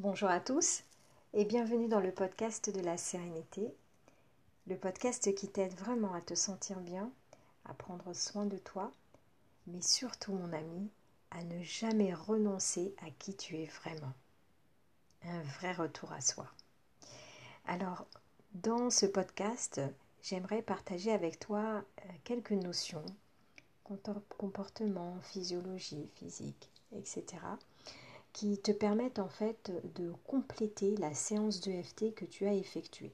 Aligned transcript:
Bonjour 0.00 0.28
à 0.28 0.38
tous 0.38 0.84
et 1.34 1.44
bienvenue 1.44 1.88
dans 1.88 1.98
le 1.98 2.12
podcast 2.12 2.70
de 2.72 2.80
la 2.80 2.96
sérénité, 2.96 3.74
le 4.68 4.76
podcast 4.76 5.34
qui 5.34 5.48
t'aide 5.48 5.74
vraiment 5.74 6.14
à 6.14 6.20
te 6.20 6.36
sentir 6.36 6.78
bien, 6.78 7.10
à 7.64 7.74
prendre 7.74 8.14
soin 8.14 8.46
de 8.46 8.58
toi, 8.58 8.92
mais 9.66 9.82
surtout 9.82 10.32
mon 10.32 10.52
ami, 10.52 10.88
à 11.32 11.42
ne 11.42 11.60
jamais 11.64 12.14
renoncer 12.14 12.94
à 13.04 13.10
qui 13.18 13.34
tu 13.34 13.56
es 13.56 13.64
vraiment. 13.64 14.12
Un 15.24 15.42
vrai 15.42 15.72
retour 15.72 16.12
à 16.12 16.20
soi. 16.20 16.46
Alors, 17.66 18.06
dans 18.52 18.90
ce 18.90 19.06
podcast, 19.06 19.80
j'aimerais 20.22 20.62
partager 20.62 21.10
avec 21.10 21.40
toi 21.40 21.82
euh, 22.04 22.08
quelques 22.22 22.52
notions, 22.52 23.04
comportement, 23.82 25.18
physiologie, 25.22 26.08
physique, 26.14 26.70
etc 26.92 27.40
qui 28.32 28.58
te 28.58 28.72
permettent 28.72 29.18
en 29.18 29.28
fait 29.28 29.72
de 29.96 30.12
compléter 30.26 30.96
la 30.96 31.14
séance 31.14 31.60
d'EFT 31.60 32.14
que 32.14 32.24
tu 32.24 32.46
as 32.46 32.54
effectuée. 32.54 33.12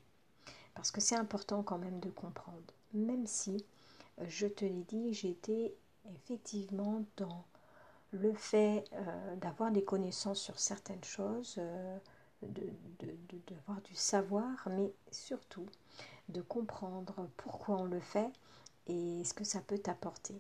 Parce 0.75 0.91
que 0.91 1.01
c'est 1.01 1.17
important 1.17 1.63
quand 1.63 1.79
même 1.79 2.01
de 2.01 2.11
comprendre. 2.11 2.59
Même 2.93 3.27
si, 3.27 3.65
je 4.27 4.47
te 4.47 4.65
l'ai 4.65 4.85
dit, 4.89 5.15
j'étais 5.15 5.75
effectivement 6.15 7.05
dans 7.17 7.45
le 8.11 8.33
fait 8.35 8.85
euh, 8.93 9.37
d'avoir 9.37 9.71
des 9.71 9.85
connaissances 9.85 10.41
sur 10.41 10.59
certaines 10.59 11.03
choses, 11.03 11.57
euh, 11.59 11.99
d'avoir 12.43 13.81
du 13.83 13.95
savoir, 13.95 14.69
mais 14.71 14.93
surtout 15.11 15.67
de 16.29 16.41
comprendre 16.41 17.29
pourquoi 17.37 17.77
on 17.77 17.85
le 17.85 18.01
fait 18.01 18.31
et 18.87 19.25
ce 19.25 19.35
que 19.35 19.45
ça 19.45 19.61
peut 19.61 19.79
t'apporter. 19.79 20.39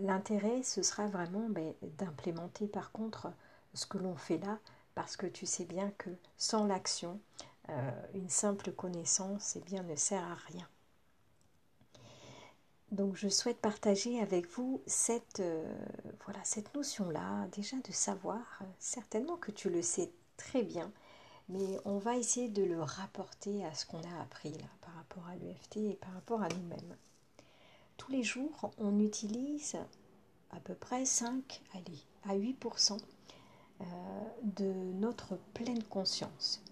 L'intérêt, 0.00 0.62
ce 0.62 0.82
sera 0.82 1.06
vraiment 1.06 1.48
ben, 1.48 1.72
d'implémenter 1.98 2.66
par 2.66 2.92
contre 2.92 3.32
ce 3.74 3.86
que 3.86 3.98
l'on 3.98 4.16
fait 4.16 4.38
là, 4.38 4.58
parce 4.94 5.16
que 5.16 5.26
tu 5.26 5.46
sais 5.46 5.64
bien 5.64 5.90
que 5.98 6.10
sans 6.36 6.66
l'action, 6.66 7.20
euh, 7.70 7.90
une 8.14 8.28
simple 8.28 8.72
connaissance 8.72 9.56
eh 9.56 9.60
bien, 9.60 9.82
ne 9.82 9.96
sert 9.96 10.22
à 10.22 10.34
rien. 10.34 10.68
Donc 12.90 13.16
je 13.16 13.28
souhaite 13.28 13.60
partager 13.60 14.20
avec 14.20 14.48
vous 14.50 14.82
cette, 14.86 15.40
euh, 15.40 15.74
voilà, 16.24 16.38
cette 16.44 16.74
notion-là, 16.74 17.48
déjà 17.52 17.76
de 17.78 17.92
savoir, 17.92 18.60
certainement 18.78 19.36
que 19.36 19.50
tu 19.50 19.70
le 19.70 19.82
sais 19.82 20.12
très 20.36 20.62
bien, 20.62 20.92
mais 21.48 21.78
on 21.84 21.98
va 21.98 22.16
essayer 22.16 22.48
de 22.48 22.62
le 22.62 22.80
rapporter 22.82 23.64
à 23.64 23.74
ce 23.74 23.86
qu'on 23.86 24.02
a 24.02 24.22
appris 24.22 24.52
là 24.52 24.66
par 24.80 24.94
rapport 24.94 25.26
à 25.26 25.36
l'EFT 25.36 25.76
et 25.78 25.94
par 25.94 26.12
rapport 26.12 26.42
à 26.42 26.48
nous-mêmes. 26.48 26.96
Tous 27.96 28.10
les 28.10 28.22
jours, 28.22 28.70
on 28.78 28.98
utilise 29.00 29.76
à 30.50 30.60
peu 30.60 30.74
près 30.74 31.04
5 31.04 31.62
allez, 31.74 31.98
à 32.24 32.36
8% 32.36 32.98
euh, 33.80 33.84
de 34.42 34.72
notre 34.94 35.36
pleine 35.54 35.82
conscience. 35.84 36.62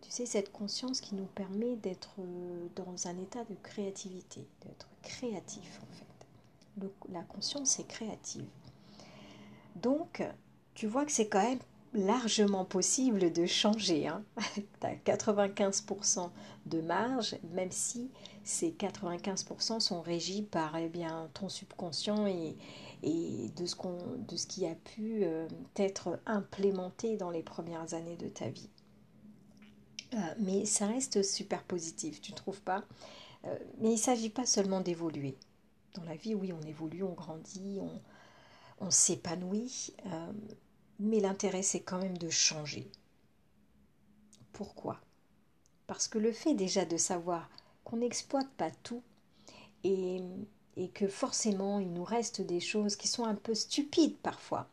Tu 0.00 0.10
sais, 0.10 0.26
cette 0.26 0.52
conscience 0.52 1.00
qui 1.00 1.14
nous 1.14 1.26
permet 1.26 1.76
d'être 1.76 2.14
euh, 2.20 2.68
dans 2.76 3.06
un 3.06 3.18
état 3.18 3.44
de 3.44 3.54
créativité, 3.62 4.46
d'être 4.62 4.88
créatif 5.02 5.80
en 5.82 5.94
fait. 5.94 6.92
la 7.12 7.22
conscience 7.22 7.78
est 7.78 7.86
créative. 7.86 8.46
Donc, 9.76 10.22
tu 10.74 10.86
vois 10.86 11.04
que 11.04 11.12
c'est 11.12 11.28
quand 11.28 11.42
même 11.42 11.60
largement 11.94 12.64
possible 12.64 13.32
de 13.32 13.46
changer. 13.46 14.06
Hein. 14.06 14.24
tu 14.56 14.86
as 14.86 14.94
95% 14.94 16.30
de 16.66 16.80
marge, 16.80 17.36
même 17.52 17.70
si 17.70 18.10
ces 18.44 18.70
95% 18.70 19.80
sont 19.80 20.00
régis 20.00 20.42
par 20.50 20.76
eh 20.76 20.88
bien, 20.88 21.30
ton 21.34 21.48
subconscient 21.48 22.26
et, 22.26 22.56
et 23.02 23.50
de 23.56 23.66
ce, 23.66 23.74
qu'on, 23.76 23.98
de 24.16 24.36
ce 24.36 24.46
qui 24.46 24.66
a 24.66 24.74
pu 24.74 25.24
euh, 25.24 25.48
être 25.76 26.18
implémenté 26.26 27.16
dans 27.16 27.30
les 27.30 27.42
premières 27.42 27.94
années 27.94 28.16
de 28.16 28.28
ta 28.28 28.48
vie. 28.48 28.70
Euh, 30.14 30.16
mais 30.38 30.64
ça 30.64 30.86
reste 30.86 31.22
super 31.22 31.62
positif, 31.64 32.20
tu 32.20 32.32
ne 32.32 32.36
trouves 32.36 32.62
pas? 32.62 32.84
Euh, 33.44 33.56
Mais 33.80 33.90
il 33.90 33.92
ne 33.92 33.98
s'agit 33.98 34.30
pas 34.30 34.46
seulement 34.46 34.80
d'évoluer. 34.80 35.36
Dans 35.94 36.04
la 36.04 36.16
vie, 36.16 36.34
oui, 36.34 36.52
on 36.52 36.66
évolue, 36.66 37.02
on 37.02 37.12
grandit, 37.12 37.78
on, 37.80 38.00
on 38.80 38.90
s'épanouit, 38.90 39.94
mais 40.98 41.20
l'intérêt, 41.20 41.62
c'est 41.62 41.80
quand 41.80 41.98
même 41.98 42.18
de 42.18 42.30
changer. 42.30 42.90
Pourquoi? 44.52 45.00
Parce 45.86 46.08
que 46.08 46.18
le 46.18 46.32
fait 46.32 46.54
déjà 46.54 46.84
de 46.84 46.96
savoir 46.96 47.48
qu'on 47.84 47.98
n'exploite 47.98 48.50
pas 48.56 48.70
tout 48.82 49.02
et 49.84 50.20
que 50.94 51.08
forcément 51.08 51.78
il 51.78 51.92
nous 51.92 52.04
reste 52.04 52.40
des 52.40 52.60
choses 52.60 52.96
qui 52.96 53.08
sont 53.08 53.24
un 53.24 53.34
peu 53.34 53.54
stupides 53.54 54.16
parfois. 54.18 54.68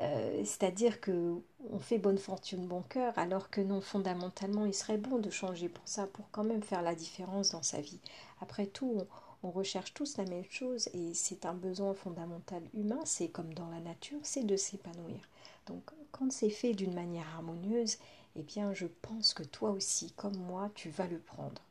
Euh, 0.00 0.44
c'est-à-dire 0.44 1.00
que 1.00 1.34
on 1.70 1.78
fait 1.80 1.98
bonne 1.98 2.18
fortune, 2.18 2.66
bon 2.66 2.82
cœur, 2.82 3.18
alors 3.18 3.50
que 3.50 3.60
non, 3.60 3.80
fondamentalement, 3.80 4.64
il 4.64 4.74
serait 4.74 4.96
bon 4.96 5.18
de 5.18 5.28
changer 5.28 5.68
pour 5.68 5.86
ça, 5.88 6.06
pour 6.06 6.30
quand 6.30 6.44
même 6.44 6.62
faire 6.62 6.82
la 6.82 6.94
différence 6.94 7.50
dans 7.50 7.64
sa 7.64 7.80
vie. 7.80 8.00
Après 8.40 8.66
tout, 8.66 9.02
on, 9.42 9.50
recherche 9.50 9.94
tous 9.94 10.16
la 10.16 10.24
même 10.24 10.44
chose 10.50 10.88
et 10.92 11.14
c'est 11.14 11.46
un 11.46 11.54
besoin 11.54 11.94
fondamental 11.94 12.62
humain, 12.74 13.00
c'est 13.04 13.28
comme 13.28 13.52
dans 13.54 13.68
la 13.70 13.80
nature, 13.80 14.20
c'est 14.22 14.44
de 14.44 14.56
s'épanouir. 14.56 15.20
Donc, 15.68 15.90
quand 16.10 16.32
c'est 16.32 16.50
fait 16.50 16.72
d'une 16.72 16.94
manière 16.94 17.26
harmonieuse, 17.34 17.98
eh 18.36 18.42
bien, 18.42 18.72
je 18.72 18.86
pense 18.86 19.34
que 19.34 19.42
toi 19.42 19.70
aussi, 19.70 20.12
comme 20.12 20.36
moi, 20.36 20.70
tu 20.74 20.88
vas 20.90 21.06
le 21.06 21.18
prendre. 21.18 21.62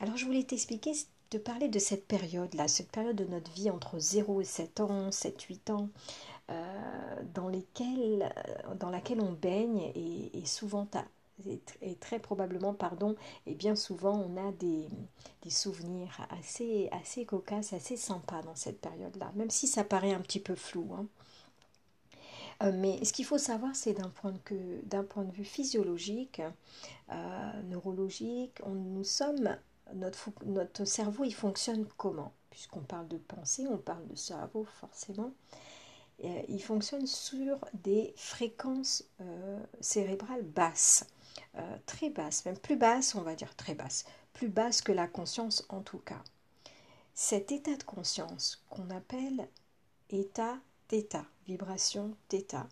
Alors, 0.00 0.16
je 0.16 0.24
voulais 0.24 0.44
t'expliquer 0.44 0.92
de 1.30 1.38
parler 1.38 1.68
de 1.68 1.78
cette 1.78 2.06
période-là, 2.06 2.68
cette 2.68 2.90
période 2.90 3.16
de 3.16 3.24
notre 3.24 3.50
vie 3.52 3.70
entre 3.70 3.98
0 3.98 4.40
et 4.40 4.44
7 4.44 4.80
ans, 4.80 5.10
7-8 5.10 5.72
ans, 5.72 5.88
euh, 6.50 7.22
dans, 7.34 7.48
lesquels, 7.48 8.32
euh, 8.32 8.74
dans 8.76 8.90
laquelle 8.90 9.20
on 9.20 9.32
baigne 9.32 9.92
et, 9.94 10.46
souvent, 10.46 10.86
et, 11.46 11.94
très 11.96 12.18
probablement, 12.18 12.72
pardon, 12.72 13.16
et 13.46 13.54
bien 13.54 13.76
souvent, 13.76 14.16
on 14.16 14.48
a 14.48 14.52
des, 14.52 14.88
souvenirs 15.50 16.26
assez, 16.30 16.88
assez 16.92 17.24
cocasses, 17.24 17.72
assez 17.72 17.96
sympas 17.96 18.42
dans 18.42 18.54
cette 18.54 18.80
période-là, 18.80 19.32
même 19.34 19.50
si 19.50 19.66
ça 19.66 19.82
paraît 19.82 20.12
un 20.12 20.20
petit 20.20 20.40
peu 20.40 20.54
flou. 20.54 20.90
Hein. 20.94 21.06
Euh, 22.62 22.72
mais 22.74 23.04
ce 23.04 23.12
qu'il 23.12 23.24
faut 23.24 23.38
savoir, 23.38 23.76
c'est 23.76 23.94
d'un 23.94 24.10
point, 24.10 24.32
de 24.32 25.32
vue 25.32 25.44
physiologique, 25.44 26.42
neurologique, 27.64 28.58
on, 28.64 28.74
nous 28.74 29.04
sommes 29.04 29.56
notre, 29.94 30.84
cerveau, 30.84 31.24
il 31.24 31.34
fonctionne 31.34 31.86
comment? 31.96 32.32
Puisqu'on 32.50 32.80
parle 32.80 33.08
de 33.08 33.18
pensée, 33.18 33.66
on 33.68 33.78
parle 33.78 34.06
de 34.08 34.16
cerveau 34.16 34.64
forcément. 34.64 35.32
Euh, 36.24 36.42
il 36.48 36.62
fonctionne 36.62 37.06
sur 37.06 37.58
des 37.74 38.12
fréquences 38.16 39.04
euh, 39.20 39.60
cérébrales 39.80 40.42
basses, 40.42 41.06
euh, 41.56 41.78
très 41.86 42.10
basses, 42.10 42.44
même 42.44 42.58
plus 42.58 42.76
basses, 42.76 43.14
on 43.14 43.22
va 43.22 43.34
dire 43.34 43.54
très 43.54 43.74
basses, 43.74 44.04
plus 44.32 44.48
basses 44.48 44.82
que 44.82 44.92
la 44.92 45.06
conscience 45.06 45.64
en 45.68 45.80
tout 45.80 45.98
cas. 45.98 46.22
Cet 47.14 47.52
état 47.52 47.76
de 47.76 47.82
conscience 47.84 48.64
qu'on 48.68 48.90
appelle 48.90 49.48
état 50.10 50.58
θ, 50.90 51.24
vibration 51.46 52.14
θ, 52.30 52.66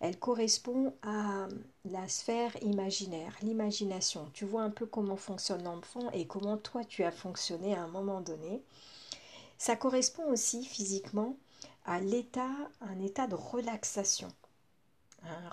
elle 0.00 0.18
correspond 0.18 0.92
à 1.02 1.46
la 1.84 2.08
sphère 2.08 2.60
imaginaire, 2.62 3.36
l'imagination. 3.42 4.28
Tu 4.34 4.44
vois 4.44 4.62
un 4.62 4.70
peu 4.70 4.84
comment 4.84 5.16
fonctionne 5.16 5.62
l'enfant 5.62 6.10
et 6.12 6.26
comment 6.26 6.56
toi 6.56 6.84
tu 6.84 7.04
as 7.04 7.12
fonctionné 7.12 7.74
à 7.74 7.82
un 7.82 7.88
moment 7.88 8.20
donné. 8.20 8.62
Ça 9.58 9.76
correspond 9.76 10.24
aussi 10.30 10.64
physiquement 10.64 11.36
à 11.84 12.00
l'état, 12.00 12.50
un 12.80 13.00
état 13.00 13.28
de 13.28 13.36
relaxation. 13.36 14.28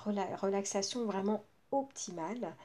Une 0.08 0.20
relaxation 0.42 1.06
vraiment 1.06 1.44
optimale 1.72 2.56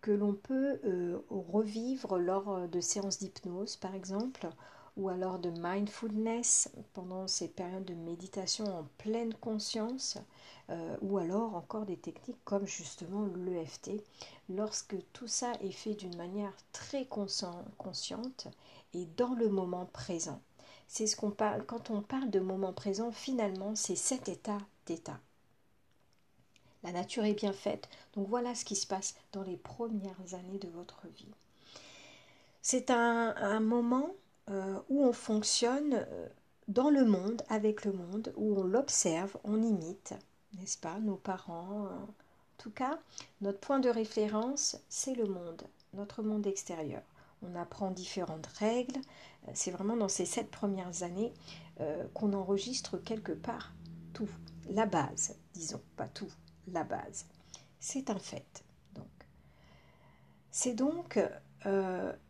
que 0.00 0.10
l'on 0.10 0.32
peut 0.34 0.80
euh, 0.84 1.18
revivre 1.28 2.18
lors 2.18 2.68
de 2.68 2.80
séances 2.80 3.18
d'hypnose 3.18 3.76
par 3.76 3.94
exemple 3.94 4.48
ou 4.96 5.08
alors 5.08 5.38
de 5.38 5.50
mindfulness 5.50 6.70
pendant 6.92 7.26
ces 7.26 7.48
périodes 7.48 7.84
de 7.84 7.94
méditation 7.94 8.64
en 8.66 8.84
pleine 8.98 9.34
conscience, 9.34 10.18
euh, 10.70 10.96
ou 11.02 11.18
alors 11.18 11.56
encore 11.56 11.84
des 11.84 11.96
techniques 11.96 12.42
comme 12.44 12.66
justement 12.66 13.26
l'EFT, 13.26 13.90
lorsque 14.48 14.96
tout 15.12 15.26
ça 15.26 15.52
est 15.60 15.72
fait 15.72 15.94
d'une 15.94 16.16
manière 16.16 16.54
très 16.72 17.06
consciente 17.06 18.48
et 18.92 19.06
dans 19.16 19.34
le 19.34 19.48
moment 19.48 19.86
présent. 19.86 20.40
C'est 20.86 21.06
ce 21.06 21.16
qu'on 21.16 21.30
parle, 21.30 21.64
quand 21.66 21.90
on 21.90 22.02
parle 22.02 22.30
de 22.30 22.40
moment 22.40 22.72
présent, 22.72 23.10
finalement, 23.10 23.74
c'est 23.74 23.96
cet 23.96 24.28
état 24.28 24.58
d'état. 24.86 25.18
La 26.84 26.92
nature 26.92 27.24
est 27.24 27.34
bien 27.34 27.54
faite, 27.54 27.88
donc 28.14 28.28
voilà 28.28 28.54
ce 28.54 28.64
qui 28.64 28.76
se 28.76 28.86
passe 28.86 29.14
dans 29.32 29.42
les 29.42 29.56
premières 29.56 30.34
années 30.34 30.58
de 30.58 30.68
votre 30.68 31.06
vie. 31.08 31.32
C'est 32.60 32.90
un, 32.90 33.34
un 33.36 33.60
moment 33.60 34.10
euh, 34.50 34.78
où 34.90 35.02
on 35.02 35.14
fonctionne 35.14 35.94
euh, 35.94 36.28
dans 36.68 36.90
le 36.90 37.06
monde, 37.06 37.42
avec 37.48 37.86
le 37.86 37.92
monde, 37.92 38.32
où 38.36 38.60
on 38.60 38.64
l'observe, 38.64 39.38
on 39.42 39.62
imite, 39.62 40.14
n'est-ce 40.58 40.76
pas, 40.76 40.98
nos 40.98 41.16
parents. 41.16 41.86
Euh, 41.86 41.88
en 41.88 42.58
tout 42.58 42.70
cas, 42.70 42.98
notre 43.40 43.58
point 43.58 43.80
de 43.80 43.88
référence, 43.88 44.76
c'est 44.90 45.14
le 45.14 45.24
monde, 45.24 45.62
notre 45.94 46.22
monde 46.22 46.46
extérieur. 46.46 47.02
On 47.42 47.54
apprend 47.56 47.90
différentes 47.90 48.46
règles. 48.58 49.00
C'est 49.54 49.70
vraiment 49.70 49.96
dans 49.96 50.08
ces 50.08 50.24
sept 50.24 50.50
premières 50.50 51.02
années 51.02 51.34
qu'on 52.14 52.32
enregistre 52.32 52.96
quelque 52.96 53.32
part 53.32 53.74
tout, 54.14 54.30
la 54.70 54.86
base, 54.86 55.36
disons, 55.52 55.82
pas 55.96 56.08
tout, 56.08 56.30
la 56.68 56.84
base. 56.84 57.26
C'est 57.80 58.08
un 58.08 58.18
fait. 58.18 58.64
Donc, 58.94 59.10
c'est 60.50 60.74
donc 60.74 61.18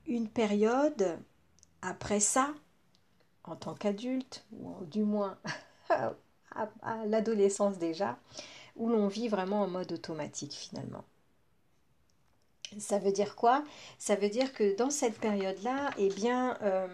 une 0.07 0.29
période 0.29 1.21
après 1.85 2.21
ça, 2.21 2.53
en 3.45 3.57
tant 3.57 3.75
qu'adulte, 3.75 4.45
ou 4.53 4.85
du 4.87 5.03
moins 5.05 5.39
à 5.91 7.07
l'adolescence 7.07 7.79
déjà, 7.79 8.19
où 8.77 8.89
l'on 8.89 9.07
vit 9.07 9.29
vraiment 9.29 9.63
en 9.63 9.69
mode 9.69 9.93
automatique 9.93 10.55
finalement. 10.55 11.05
Ça 12.79 12.99
veut 12.99 13.13
dire 13.13 13.37
quoi? 13.37 13.63
Ça 13.99 14.17
veut 14.17 14.29
dire 14.29 14.53
que 14.53 14.77
dans 14.77 14.91
cette 14.91 15.19
période-là, 15.19 15.91
eh 15.97 16.09
bien, 16.09 16.59
euh, 16.63 16.89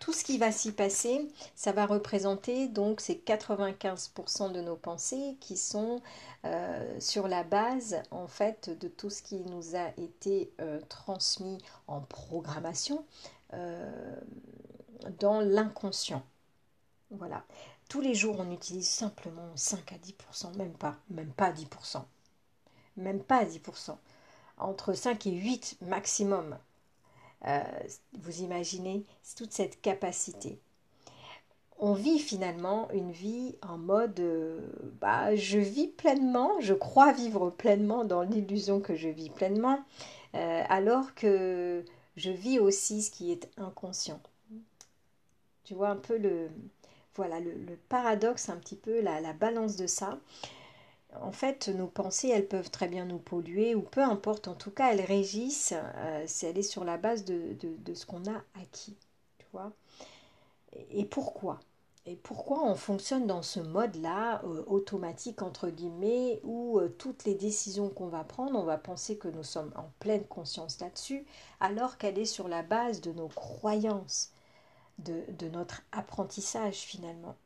tout 0.00 0.12
ce 0.12 0.24
qui 0.24 0.38
va 0.38 0.50
s'y 0.50 0.72
passer, 0.72 1.28
ça 1.54 1.72
va 1.72 1.84
représenter 1.84 2.68
donc 2.68 3.00
ces 3.00 3.16
95% 3.16 4.52
de 4.52 4.60
nos 4.60 4.76
pensées 4.76 5.36
qui 5.40 5.56
sont 5.56 6.00
euh, 6.44 7.00
sur 7.00 7.28
la 7.28 7.42
base 7.44 8.00
en 8.10 8.28
fait 8.28 8.70
de 8.80 8.88
tout 8.88 9.10
ce 9.10 9.22
qui 9.22 9.40
nous 9.40 9.76
a 9.76 9.88
été 9.98 10.52
euh, 10.60 10.80
transmis 10.88 11.58
en 11.86 12.00
programmation 12.00 13.04
dans 13.52 15.40
l'inconscient. 15.40 16.22
Voilà. 17.10 17.44
Tous 17.88 18.00
les 18.00 18.14
jours, 18.14 18.36
on 18.40 18.50
utilise 18.50 18.88
simplement 18.88 19.48
5 19.54 19.92
à 19.92 19.96
10%, 19.96 20.56
même 20.56 20.74
pas, 20.74 20.96
même 21.10 21.32
pas 21.32 21.52
10%. 21.52 22.02
Même 22.96 23.22
pas 23.22 23.44
10% 23.44 23.96
entre 24.58 24.92
5 24.92 25.26
et 25.26 25.32
8 25.32 25.78
maximum. 25.82 26.56
Euh, 27.46 27.62
vous 28.18 28.40
imaginez 28.42 29.04
toute 29.36 29.52
cette 29.52 29.80
capacité. 29.80 30.58
On 31.78 31.92
vit 31.92 32.18
finalement 32.18 32.90
une 32.92 33.12
vie 33.12 33.56
en 33.60 33.76
mode 33.76 34.18
euh, 34.20 34.60
bah, 35.00 35.36
je 35.36 35.58
vis 35.58 35.88
pleinement, 35.88 36.52
je 36.60 36.72
crois 36.72 37.12
vivre 37.12 37.50
pleinement 37.50 38.04
dans 38.04 38.22
l'illusion 38.22 38.80
que 38.80 38.94
je 38.94 39.08
vis 39.08 39.28
pleinement, 39.28 39.78
euh, 40.34 40.62
alors 40.70 41.14
que 41.14 41.84
je 42.16 42.30
vis 42.30 42.58
aussi 42.58 43.02
ce 43.02 43.10
qui 43.10 43.32
est 43.32 43.50
inconscient. 43.56 44.20
Tu 45.64 45.74
vois 45.74 45.88
un 45.88 45.96
peu 45.96 46.16
le, 46.16 46.48
voilà, 47.14 47.40
le, 47.40 47.76
paradoxe, 47.88 48.48
un 48.48 48.56
petit 48.56 48.76
peu 48.76 49.00
la 49.00 49.32
balance 49.32 49.76
de 49.76 49.86
ça 49.86 50.18
en 51.20 51.32
fait, 51.32 51.68
nos 51.68 51.86
pensées, 51.86 52.28
elles 52.28 52.46
peuvent 52.46 52.70
très 52.70 52.88
bien 52.88 53.04
nous 53.04 53.18
polluer, 53.18 53.74
ou 53.74 53.82
peu 53.82 54.02
importe, 54.02 54.48
en 54.48 54.54
tout 54.54 54.70
cas, 54.70 54.92
elles 54.92 55.04
régissent, 55.04 55.74
euh, 55.74 56.24
c'est 56.26 56.48
elle 56.48 56.58
est 56.58 56.62
sur 56.62 56.84
la 56.84 56.96
base 56.96 57.24
de, 57.24 57.56
ce 57.94 58.06
qu'on 58.06 58.24
a 58.26 58.42
acquis, 58.60 58.96
tu. 59.38 59.46
Et, 60.90 61.04
pourquoi? 61.04 61.60
Et 62.06 62.16
pourquoi 62.16 62.62
on 62.62 62.74
fonctionne 62.76 63.26
dans 63.26 63.42
ce 63.42 63.60
mode-là, 63.60 64.40
euh, 64.44 64.64
automatique, 64.66 65.42
entre 65.42 65.68
guillemets, 65.68 66.40
où 66.44 66.78
euh, 66.78 66.88
toutes 66.88 67.24
les 67.24 67.34
décisions 67.34 67.90
qu'on 67.90 68.06
va 68.08 68.24
prendre, 68.24 68.58
on 68.58 68.64
va 68.64 68.78
penser 68.78 69.18
que 69.18 69.28
nous 69.28 69.42
sommes 69.42 69.72
en 69.76 69.90
pleine 69.98 70.24
conscience 70.24 70.80
là-dessus, 70.80 71.26
alors 71.60 71.98
qu'elle 71.98 72.18
est 72.18 72.24
sur 72.24 72.48
la 72.48 72.62
base 72.62 73.00
de 73.00 73.12
nos 73.12 73.28
croyances, 73.28 74.30
de 74.98 75.48
notre 75.48 75.82
apprentissage 75.92 76.76
finalement? 76.76 77.36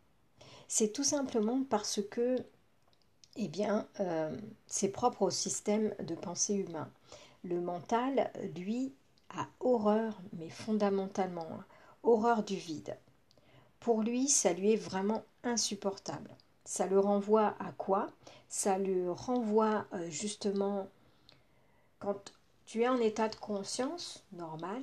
C'est 0.69 0.93
tout 0.93 1.05
simplement 1.05 1.65
parce 1.69 2.01
que 2.11 2.37
eh 3.37 3.49
bien, 3.49 3.89
euh, 4.01 4.37
c'est 4.67 4.89
propre 4.89 5.23
au 5.23 5.31
système 5.31 5.95
de 6.01 6.15
pensée 6.15 6.55
humain. 6.55 6.91
Le 7.45 7.61
mental, 7.61 8.31
lui, 8.57 8.95
a 9.31 9.47
horreur, 9.61 10.21
mais 10.33 10.51
fondamentalement, 10.51 11.47
hein, 11.51 11.65
horreur 12.03 12.43
du 12.43 12.57
vide. 12.57 12.97
Pour 13.81 14.03
lui, 14.03 14.29
ça 14.29 14.53
lui 14.53 14.73
est 14.73 14.77
vraiment 14.77 15.25
insupportable. 15.43 16.31
Ça 16.65 16.87
le 16.87 17.01
renvoie 17.01 17.55
à 17.59 17.73
quoi? 17.73 18.11
Ça 18.49 18.79
le 18.79 19.11
renvoie 19.11 19.87
euh, 19.95 20.09
justement 20.11 20.89
quand 21.99 22.33
tu 22.67 22.83
es 22.83 22.89
en 22.89 22.99
état 23.01 23.29
de 23.29 23.37
conscience 23.37 24.25
normal, 24.33 24.83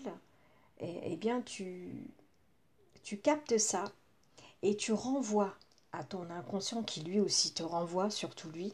eh, 0.80 1.00
eh 1.04 1.16
bien 1.16 1.42
tu, 1.42 2.08
tu 3.04 3.18
captes 3.18 3.58
ça 3.58 3.86
et 4.62 4.76
tu 4.76 4.94
renvoies 4.94 5.54
à 5.94 6.04
ton 6.04 6.30
inconscient 6.30 6.84
qui 6.84 7.02
lui 7.02 7.20
aussi 7.20 7.54
te 7.54 7.64
renvoie, 7.64 8.10
surtout 8.10 8.50
lui, 8.50 8.74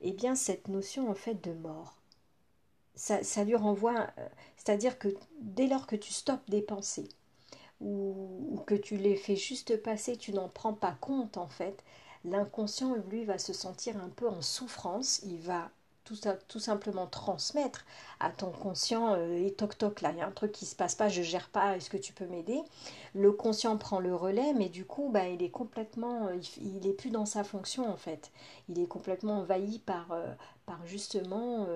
eh 0.00 0.12
bien 0.12 0.34
cette 0.34 0.68
notion 0.68 1.10
en 1.10 1.14
fait 1.14 1.42
de 1.42 1.52
mort. 1.52 1.94
Ça, 2.94 3.44
lui 3.44 3.56
renvoie, 3.56 4.06
euh, 4.18 4.28
c'est-à-dire 4.56 4.98
que 4.98 5.14
dès 5.40 5.66
lors 5.66 5.86
que 5.86 5.96
tu 5.96 6.14
stoppes 6.14 6.48
des 6.48 6.62
pensées, 6.62 7.08
ou, 7.80 8.62
que 8.66 8.74
tu 8.74 8.96
les 8.96 9.16
fais 9.16 9.36
juste 9.36 9.80
passer, 9.82 10.16
tu 10.16 10.32
n'en 10.32 10.48
prends 10.48 10.74
pas 10.74 10.96
compte 11.00 11.36
en 11.36 11.48
fait, 11.48 11.84
l'inconscient 12.24 12.94
lui 13.10 13.24
va 13.24 13.38
se 13.38 13.52
sentir 13.52 13.96
un 14.02 14.08
peu 14.08 14.28
en 14.28 14.42
souffrance, 14.42 15.20
il 15.24 15.38
va 15.38 15.70
tout, 16.06 16.58
simplement 16.60 17.06
transmettre 17.06 17.84
à 18.20 18.30
ton 18.30 18.50
conscient 18.50 19.14
euh, 19.14 19.44
et 19.44 19.52
toc 19.52 19.76
toc 19.76 20.00
là, 20.00 20.12
il 20.12 20.18
y 20.18 20.20
a 20.20 20.26
un 20.26 20.30
truc 20.30 20.52
qui 20.52 20.66
se 20.66 20.76
passe 20.76 20.94
pas, 20.94 21.08
je 21.08 21.22
gère 21.22 21.48
pas, 21.48 21.76
est-ce 21.76 21.90
que 21.90 21.96
tu 21.96 22.12
peux 22.12 22.26
m'aider? 22.26 22.60
Le 23.14 23.32
conscient 23.32 23.76
prend 23.76 23.98
le 23.98 24.14
relais, 24.14 24.52
mais 24.54 24.68
du 24.68 24.84
coup, 24.84 25.10
bah, 25.12 25.28
il 25.28 25.42
est 25.42 25.50
complètement, 25.50 26.28
euh, 26.28 26.38
il, 26.60 26.86
est 26.86 26.92
plus 26.92 27.10
dans 27.10 27.26
sa 27.26 27.44
fonction 27.44 27.90
en 27.90 27.96
fait. 27.96 28.30
Il 28.68 28.78
est 28.78 28.86
complètement 28.86 29.38
envahi 29.40 29.80
par, 29.80 30.12
euh, 30.12 30.32
par 30.64 30.84
justement 30.86 31.66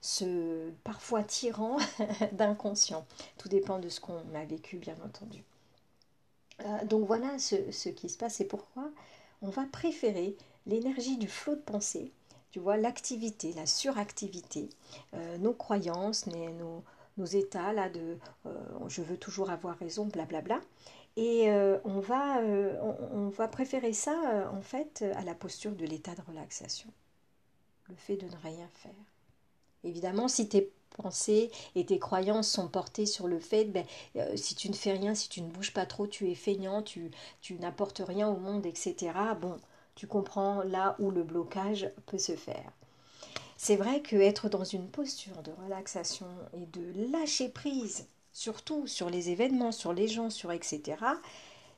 ce 0.00 0.70
parfois 0.84 1.22
tyran 1.22 1.76
d'inconscient. 2.32 3.06
Tout 3.38 3.48
dépend 3.48 3.78
de 3.78 3.88
ce 3.88 4.00
qu'on 4.00 4.22
a 4.34 4.44
vécu, 4.44 4.76
bien 4.76 4.96
entendu. 5.04 5.44
donc 6.84 7.06
voilà 7.06 7.38
ce, 7.38 7.70
ce 7.70 7.88
qui 7.88 8.08
se 8.08 8.16
passe 8.16 8.40
et 8.40 8.46
pourquoi 8.46 8.90
on 9.42 9.50
va 9.50 9.64
préférer 9.70 10.36
l'énergie 10.66 11.18
du 11.18 11.28
flot 11.28 11.56
de 11.56 11.60
pensée 11.60 12.12
tu 12.54 12.60
vois, 12.60 12.76
l'activité, 12.76 13.52
la 13.54 13.66
suractivité, 13.66 14.68
euh, 15.14 15.38
nos 15.38 15.54
croyances, 15.54 16.26
nos, 16.26 17.24
états 17.24 17.72
là 17.72 17.88
de 17.88 18.16
euh, 18.46 18.52
je 18.86 19.02
veux 19.02 19.16
toujours 19.16 19.50
avoir 19.50 19.76
raison, 19.76 20.06
blablabla. 20.06 20.60
Et 21.16 21.50
euh, 21.50 21.78
on, 21.82 21.98
va, 21.98 22.38
on, 23.10 23.28
va 23.28 23.48
préférer 23.48 23.92
ça 23.92 24.48
en 24.52 24.60
fait 24.60 25.04
à 25.16 25.24
la 25.24 25.34
posture 25.34 25.72
de 25.72 25.84
l'état 25.84 26.14
de 26.14 26.22
relaxation, 26.28 26.88
le 27.88 27.96
fait 27.96 28.16
de 28.18 28.26
ne 28.26 28.36
rien 28.44 28.68
faire. 28.72 28.92
Évidemment, 29.82 30.28
si 30.28 30.48
tes 30.48 30.70
pensées 30.96 31.50
et 31.74 31.84
tes 31.84 31.98
croyances 31.98 32.48
sont 32.48 32.68
portées 32.68 33.06
sur 33.06 33.26
le 33.26 33.40
fait, 33.40 33.64
ben, 33.64 33.84
si 34.36 34.54
tu 34.54 34.68
ne 34.68 34.74
fais 34.74 34.92
rien, 34.92 35.16
si 35.16 35.28
tu 35.28 35.42
ne 35.42 35.50
bouges 35.50 35.72
pas 35.72 35.86
trop, 35.86 36.06
tu 36.06 36.30
es 36.30 36.36
feignant, 36.36 36.82
tu, 36.82 37.10
tu 37.40 37.54
n'apportes 37.54 38.02
rien 38.06 38.28
au 38.28 38.36
monde, 38.36 38.64
etc. 38.64 39.10
Bon, 39.40 39.58
tu 39.94 40.06
comprends 40.06 40.62
là 40.62 40.96
où 40.98 41.10
le 41.10 41.22
blocage 41.22 41.90
peut 42.06 42.18
se 42.18 42.36
faire. 42.36 42.72
C'est 43.56 43.76
vrai 43.76 44.02
que 44.02 44.16
être 44.16 44.48
dans 44.48 44.64
une 44.64 44.88
posture 44.88 45.42
de 45.42 45.52
relaxation 45.64 46.26
et 46.52 46.66
de 46.66 47.10
lâcher 47.12 47.48
prise, 47.48 48.06
surtout 48.32 48.86
sur 48.86 49.10
les 49.10 49.30
événements, 49.30 49.72
sur 49.72 49.92
les 49.92 50.08
gens, 50.08 50.30
sur 50.30 50.52
etc., 50.52 50.96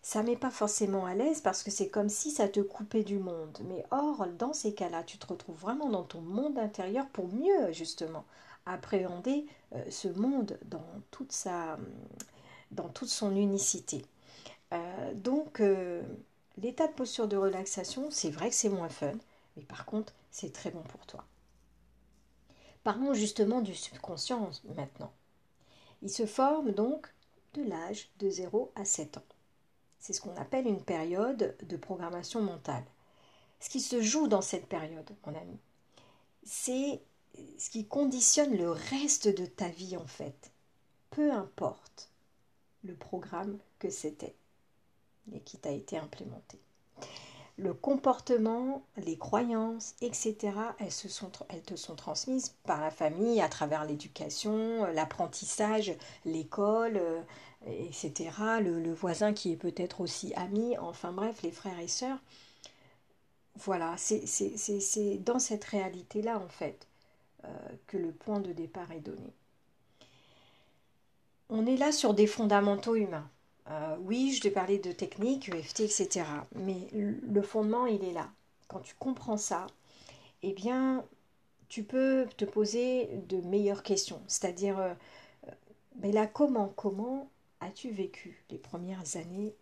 ça 0.02 0.22
met 0.22 0.36
pas 0.36 0.50
forcément 0.50 1.04
à 1.04 1.14
l'aise 1.14 1.40
parce 1.40 1.64
que 1.64 1.70
c'est 1.72 1.88
comme 1.88 2.08
si 2.08 2.30
ça 2.30 2.48
te 2.48 2.60
coupait 2.60 3.02
du 3.02 3.18
monde. 3.18 3.58
Mais 3.64 3.84
or, 3.90 4.28
dans 4.38 4.52
ces 4.52 4.72
cas-là, 4.72 5.02
tu 5.02 5.18
te 5.18 5.26
retrouves 5.26 5.58
vraiment 5.58 5.88
dans 5.88 6.04
ton 6.04 6.20
monde 6.20 6.60
intérieur 6.60 7.08
pour 7.08 7.26
mieux 7.26 7.72
justement 7.72 8.24
appréhender 8.66 9.46
euh, 9.74 9.82
ce 9.90 10.06
monde 10.06 10.58
dans 10.66 10.86
toute 11.10 11.32
sa 11.32 11.76
dans 12.70 12.88
toute 12.88 13.08
son 13.08 13.34
unicité. 13.34 14.04
Euh, 14.72 15.14
donc 15.14 15.60
euh, 15.60 16.02
L'état 16.58 16.86
de 16.86 16.92
posture 16.92 17.28
de 17.28 17.36
relaxation, 17.36 18.10
c'est 18.10 18.30
vrai 18.30 18.48
que 18.48 18.54
c'est 18.54 18.68
moins 18.68 18.88
fun, 18.88 19.12
mais 19.56 19.62
par 19.62 19.84
contre, 19.84 20.14
c'est 20.30 20.52
très 20.52 20.70
bon 20.70 20.82
pour 20.82 21.04
toi. 21.06 21.24
Parlons 22.82 23.14
justement 23.14 23.60
du 23.60 23.74
subconscient 23.74 24.50
maintenant. 24.76 25.12
Il 26.02 26.10
se 26.10 26.24
forme 26.24 26.72
donc 26.72 27.12
de 27.54 27.62
l'âge 27.62 28.10
de 28.18 28.30
0 28.30 28.72
à 28.74 28.84
7 28.84 29.18
ans. 29.18 29.24
C'est 29.98 30.12
ce 30.12 30.20
qu'on 30.20 30.36
appelle 30.36 30.66
une 30.66 30.82
période 30.82 31.56
de 31.62 31.76
programmation 31.76 32.40
mentale. 32.40 32.84
Ce 33.60 33.68
qui 33.68 33.80
se 33.80 34.00
joue 34.00 34.28
dans 34.28 34.42
cette 34.42 34.66
période, 34.66 35.10
mon 35.26 35.34
ami, 35.34 35.58
c'est 36.44 37.02
ce 37.58 37.70
qui 37.70 37.86
conditionne 37.86 38.56
le 38.56 38.70
reste 38.70 39.28
de 39.28 39.46
ta 39.46 39.68
vie 39.68 39.96
en 39.96 40.06
fait. 40.06 40.52
Peu 41.10 41.32
importe 41.32 42.10
le 42.84 42.94
programme 42.94 43.58
que 43.78 43.90
c'était 43.90 44.36
et 45.32 45.40
qui 45.40 45.58
t'a 45.58 45.70
été 45.70 45.98
implémenté. 45.98 46.58
Le 47.58 47.72
comportement, 47.72 48.84
les 48.98 49.16
croyances, 49.16 49.94
etc., 50.02 50.36
elles, 50.78 51.62
te 51.62 51.76
sont 51.76 51.94
transmises 51.94 52.54
par 52.64 52.82
la 52.82 52.90
famille, 52.90 53.40
à 53.40 53.48
travers 53.48 53.86
l'éducation, 53.86 54.84
l'apprentissage, 54.92 55.94
l'école, 56.26 56.98
euh, 56.98 57.22
etc., 57.66 58.30
le, 58.60 58.92
voisin 58.92 59.32
qui 59.32 59.52
est 59.52 59.56
peut-être 59.56 60.02
aussi 60.02 60.34
ami, 60.34 60.76
enfin 60.76 61.12
bref, 61.12 61.42
les 61.42 61.50
frères 61.50 61.80
et 61.80 61.88
sœurs. 61.88 62.18
Voilà, 63.54 63.94
c'est 63.96 65.18
dans 65.24 65.38
cette 65.38 65.64
réalité-là, 65.64 66.38
en 66.38 66.48
fait, 66.48 66.86
euh, 67.44 67.48
que 67.86 67.96
le 67.96 68.12
point 68.12 68.40
de 68.40 68.52
départ 68.52 68.92
est 68.92 69.00
donné. 69.00 69.32
On 71.48 71.64
est 71.64 71.76
là 71.76 71.90
sur 71.90 72.12
des 72.12 72.26
fondamentaux 72.26 72.96
humains. 72.96 73.30
Euh, 73.70 73.96
oui, 74.00 74.32
je 74.32 74.42
t'ai 74.42 74.50
parlé 74.50 74.78
de 74.78 74.92
technique, 74.92 75.48
EFT, 75.48 75.80
etc. 75.80 76.24
Mais 76.54 76.88
le 76.92 77.42
fondement, 77.42 77.86
il 77.86 78.04
est 78.04 78.12
là. 78.12 78.30
Quand 78.68 78.80
tu 78.80 78.94
comprends 78.98 79.36
ça, 79.36 79.66
eh 80.42 80.52
bien, 80.52 81.04
tu 81.68 81.82
peux 81.84 82.26
te 82.36 82.44
poser 82.44 83.08
de 83.28 83.38
meilleures 83.42 83.82
questions. 83.82 84.22
C'est-à-dire, 84.28 84.78
euh, 84.78 84.94
mais 86.00 86.12
là, 86.12 86.26
comment, 86.26 86.68
comment 86.76 87.30
as-tu 87.60 87.90
vécu 87.90 88.44
les 88.50 88.58
premières 88.58 89.16
années 89.16 89.54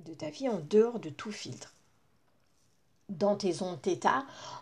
de 0.00 0.14
ta 0.14 0.30
vie 0.30 0.48
en 0.48 0.60
dehors 0.60 1.00
de 1.00 1.10
tout 1.10 1.32
filtre? 1.32 1.74
Dans 3.08 3.36
tes 3.36 3.62
ondes 3.62 3.78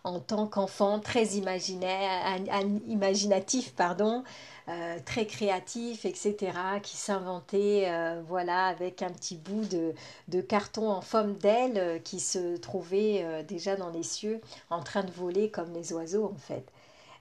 en 0.05 0.21
tant 0.21 0.47
qu'enfant 0.47 0.99
très 0.99 1.25
imaginaire, 1.37 2.39
imaginatif, 2.87 3.73
pardon, 3.75 4.25
euh, 4.69 4.99
très 5.05 5.27
créatif, 5.27 6.05
etc., 6.05 6.81
qui 6.83 6.97
s'inventait, 6.97 7.85
euh, 7.89 8.23
voilà, 8.27 8.67
avec 8.67 9.03
un 9.03 9.11
petit 9.11 9.37
bout 9.37 9.65
de, 9.67 9.95
de 10.29 10.41
carton 10.41 10.91
en 10.91 11.01
forme 11.03 11.35
d'aile 11.35 11.79
euh, 11.79 11.99
qui 11.99 12.21
se 12.21 12.57
trouvait 12.57 13.45
déjà 13.45 13.77
dans 13.77 13.91
les 13.91 14.03
cieux, 14.03 14.41
en 14.71 14.83
train 14.83 15.05
de 15.05 15.11
voler 15.13 15.51
comme 15.51 15.73
les 15.73 15.93
oiseaux, 15.93 16.27
en 16.27 16.39
fait. 16.39 16.67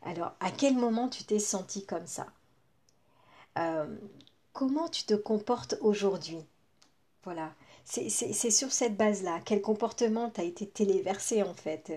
Alors, 0.03 0.33
à 0.39 0.51
quel 0.51 0.75
moment 0.75 1.09
tu 1.09 1.23
t'es 1.23 1.39
senti 1.39 1.85
comme 1.85 2.07
ça? 2.07 2.27
Comment 4.53 4.87
tu 4.89 5.03
te 5.03 5.13
comportes 5.13 5.75
aujourd'hui? 5.81 6.39
Voilà. 7.23 7.53
C'est 7.91 8.51
sur 8.51 8.71
cette 8.71 8.95
base-là. 8.95 9.41
Quel 9.43 9.61
comportement 9.61 10.29
t'a 10.29 10.43
été 10.43 10.65
téléversé 10.65 11.43
en 11.43 11.53
fait? 11.53 11.91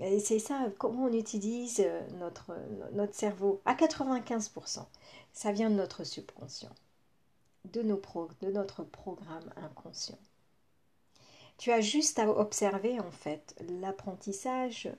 Et 0.00 0.20
c'est 0.20 0.38
ça, 0.38 0.66
comment 0.78 1.04
on 1.04 1.12
utilise 1.12 1.80
euh, 1.80 2.00
notre, 2.18 2.52
notre 2.92 3.14
cerveau? 3.14 3.62
À 3.64 3.74
95%. 3.74 4.84
Ça 5.32 5.52
vient 5.52 5.70
de 5.70 5.74
notre 5.76 6.04
subconscient, 6.04 6.74
de, 7.72 7.80
nos 7.80 8.00
de 8.42 8.50
notre 8.50 8.84
programme 8.84 9.50
inconscient. 9.56 10.18
Tu 11.56 11.72
as 11.72 11.80
juste 11.80 12.18
à 12.18 12.28
observer 12.28 13.00
en 13.00 13.10
fait 13.10 13.54
l'apprentissage 13.80 14.90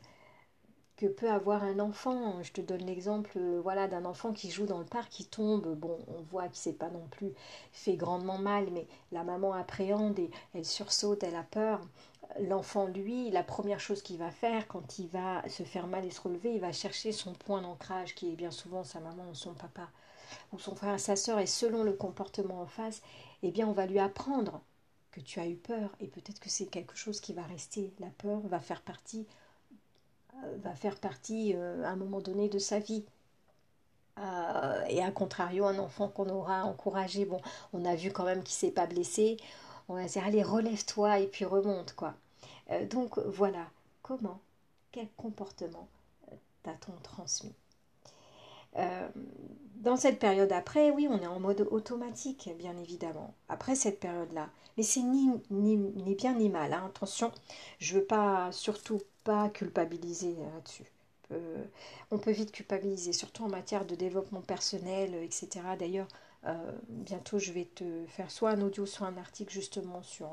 peut 1.07 1.29
avoir 1.29 1.63
un 1.63 1.79
enfant. 1.79 2.41
Je 2.43 2.51
te 2.51 2.61
donne 2.61 2.85
l'exemple 2.85 3.31
euh, 3.37 3.59
voilà, 3.61 3.87
d'un 3.87 4.05
enfant 4.05 4.33
qui 4.33 4.49
joue 4.51 4.65
dans 4.65 4.79
le 4.79 4.85
parc, 4.85 5.09
qui 5.09 5.25
tombe. 5.25 5.75
Bon, 5.75 5.97
on 6.07 6.21
voit 6.23 6.47
qu'il 6.47 6.57
s'est 6.57 6.73
pas 6.73 6.89
non 6.89 7.07
plus 7.11 7.33
fait 7.71 7.95
grandement 7.95 8.37
mal, 8.37 8.67
mais 8.71 8.87
la 9.11 9.23
maman 9.23 9.53
appréhende 9.53 10.19
et 10.19 10.31
elle 10.53 10.65
sursaute, 10.65 11.23
elle 11.23 11.35
a 11.35 11.43
peur. 11.43 11.81
L'enfant, 12.39 12.87
lui, 12.87 13.29
la 13.29 13.43
première 13.43 13.79
chose 13.79 14.01
qu'il 14.01 14.17
va 14.17 14.31
faire 14.31 14.67
quand 14.67 14.97
il 14.97 15.07
va 15.07 15.47
se 15.49 15.63
faire 15.63 15.87
mal 15.87 16.05
et 16.05 16.09
se 16.09 16.21
relever, 16.21 16.53
il 16.55 16.61
va 16.61 16.71
chercher 16.71 17.11
son 17.11 17.33
point 17.33 17.61
d'ancrage, 17.61 18.15
qui 18.15 18.31
est 18.31 18.35
bien 18.35 18.51
souvent 18.51 18.83
sa 18.83 18.99
maman 18.99 19.23
ou 19.29 19.35
son 19.35 19.53
papa, 19.53 19.89
ou 20.51 20.59
son 20.59 20.75
frère, 20.75 20.99
sa 20.99 21.15
soeur, 21.15 21.39
et 21.39 21.45
selon 21.45 21.83
le 21.83 21.93
comportement 21.93 22.61
en 22.61 22.65
face, 22.65 23.01
eh 23.43 23.51
bien, 23.51 23.67
on 23.67 23.73
va 23.73 23.85
lui 23.85 23.99
apprendre 23.99 24.61
que 25.11 25.19
tu 25.19 25.39
as 25.39 25.47
eu 25.47 25.55
peur, 25.55 25.91
et 25.99 26.07
peut-être 26.07 26.39
que 26.39 26.49
c'est 26.49 26.65
quelque 26.65 26.95
chose 26.95 27.19
qui 27.19 27.33
va 27.33 27.43
rester. 27.43 27.93
La 27.99 28.09
peur 28.17 28.39
va 28.47 28.59
faire 28.59 28.81
partie 28.81 29.27
va 30.57 30.75
faire 30.75 30.97
partie 30.99 31.53
euh, 31.55 31.83
à 31.83 31.89
un 31.89 31.95
moment 31.95 32.21
donné 32.21 32.49
de 32.49 32.59
sa 32.59 32.79
vie. 32.79 33.05
Euh, 34.19 34.85
et 34.89 35.03
à 35.03 35.11
contrario, 35.11 35.65
un 35.65 35.79
enfant 35.79 36.07
qu'on 36.07 36.29
aura 36.29 36.65
encouragé, 36.65 37.25
bon, 37.25 37.41
on 37.73 37.83
a 37.85 37.95
vu 37.95 38.11
quand 38.11 38.25
même 38.25 38.43
qu'il 38.43 38.55
s'est 38.55 38.71
pas 38.71 38.85
blessé, 38.85 39.37
on 39.89 39.95
va 39.95 40.05
dire 40.05 40.23
allez 40.25 40.43
relève-toi 40.43 41.19
et 41.19 41.27
puis 41.27 41.45
remonte 41.45 41.93
quoi. 41.95 42.13
Euh, 42.71 42.85
donc 42.87 43.17
voilà, 43.19 43.67
comment, 44.03 44.39
quel 44.91 45.09
comportement 45.17 45.87
t'a-t-on 46.63 46.93
transmis? 47.01 47.55
Dans 48.75 49.97
cette 49.97 50.17
période 50.17 50.51
après, 50.53 50.91
oui, 50.91 51.07
on 51.09 51.19
est 51.19 51.27
en 51.27 51.41
mode 51.41 51.67
automatique, 51.69 52.49
bien 52.57 52.77
évidemment. 52.77 53.33
Après 53.49 53.75
cette 53.75 53.99
période-là, 53.99 54.49
mais 54.77 54.83
c'est 54.83 55.01
ni, 55.01 55.29
ni, 55.51 56.15
bien 56.15 56.35
ni 56.35 56.49
mal. 56.49 56.71
Hein. 56.73 56.83
Attention, 56.87 57.31
je 57.79 57.97
veux 57.97 58.05
pas 58.05 58.51
surtout 58.53 59.01
pas 59.23 59.49
culpabiliser 59.49 60.35
là-dessus. 60.53 60.91
Euh, 61.31 61.63
on 62.11 62.17
peut 62.17 62.31
vite 62.31 62.51
culpabiliser, 62.51 63.13
surtout 63.13 63.43
en 63.43 63.49
matière 63.49 63.85
de 63.85 63.95
développement 63.95 64.41
personnel, 64.41 65.15
etc. 65.15 65.49
D'ailleurs, 65.77 66.07
euh, 66.45 66.71
bientôt 66.87 67.39
je 67.39 67.51
vais 67.51 67.65
te 67.65 68.05
faire 68.07 68.31
soit 68.31 68.51
un 68.51 68.61
audio, 68.61 68.85
soit 68.85 69.07
un 69.07 69.17
article 69.17 69.51
justement 69.53 70.01
sur, 70.03 70.29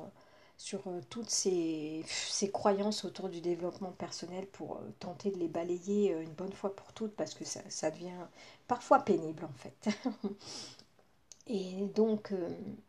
sur 0.61 0.87
euh, 0.89 1.01
toutes 1.09 1.31
ces, 1.31 2.05
ces, 2.07 2.51
croyances 2.51 3.07
autour 3.07 3.31
du 3.31 3.41
développement 3.41 3.93
personnel 3.93 4.47
pour 4.47 4.79
tenter 4.99 5.31
de 5.31 5.39
les 5.39 5.49
balayer 5.49 6.13
une 6.13 6.33
bonne 6.33 6.53
fois 6.53 6.77
pour 6.77 6.93
toutes 6.93 7.17
parce 7.17 7.33
que 7.35 7.47
ça, 7.47 7.61
ça 7.71 7.91
devient 7.91 8.27
parfois 8.69 9.01
pénible 9.01 9.45
en 9.47 9.55
fait. 9.55 9.89
Et 11.47 11.87
donc 11.95 12.33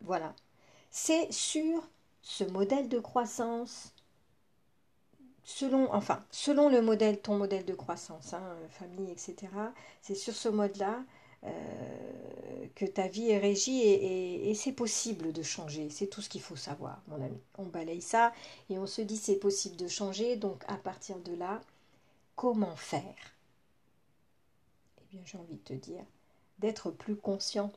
voilà, 0.01 0.35
c'est 0.91 1.31
sur 1.31 1.89
ce 2.21 2.43
modèle 2.43 2.89
de 2.89 2.99
croissance 2.99 3.93
selon, 5.43 5.91
enfin, 5.93 6.19
selon 6.31 6.69
le 6.69 6.81
modèle, 6.81 7.19
ton 7.19 7.37
modèle 7.37 7.65
de 7.65 7.73
croissance, 7.73 8.33
hein, 8.33 8.55
famille, 8.69 9.11
etc., 9.11 9.35
c'est 10.01 10.15
sur 10.15 10.35
ce 10.35 10.49
mode-là 10.49 11.03
euh, 11.43 12.67
que 12.75 12.85
ta 12.85 13.07
vie 13.07 13.29
est 13.29 13.39
régie 13.39 13.81
et, 13.81 14.53
c'est 14.55 14.71
possible 14.73 15.31
de 15.33 15.43
changer. 15.43 15.89
C'est 15.89 16.07
tout 16.07 16.21
ce 16.21 16.29
qu'il 16.29 16.41
faut 16.41 16.55
savoir, 16.55 17.01
mon 17.07 17.21
ami. 17.23 17.39
On 17.57 17.65
balaye 17.65 18.01
ça 18.01 18.33
et 18.69 18.77
on 18.77 18.85
se 18.85 19.01
dit 19.01 19.17
c'est 19.17 19.37
possible 19.37 19.75
de 19.75 19.87
changer. 19.87 20.35
Donc 20.35 20.63
à 20.67 20.75
partir 20.75 21.17
de 21.19 21.33
là, 21.33 21.61
comment 22.35 22.75
faire? 22.75 23.35
Eh 24.99 25.15
bien, 25.15 25.21
j'ai 25.25 25.37
envie 25.37 25.55
de 25.55 25.63
te 25.63 25.73
dire 25.73 26.05
d'être 26.59 26.91
plus 26.91 27.15
conscient, 27.15 27.71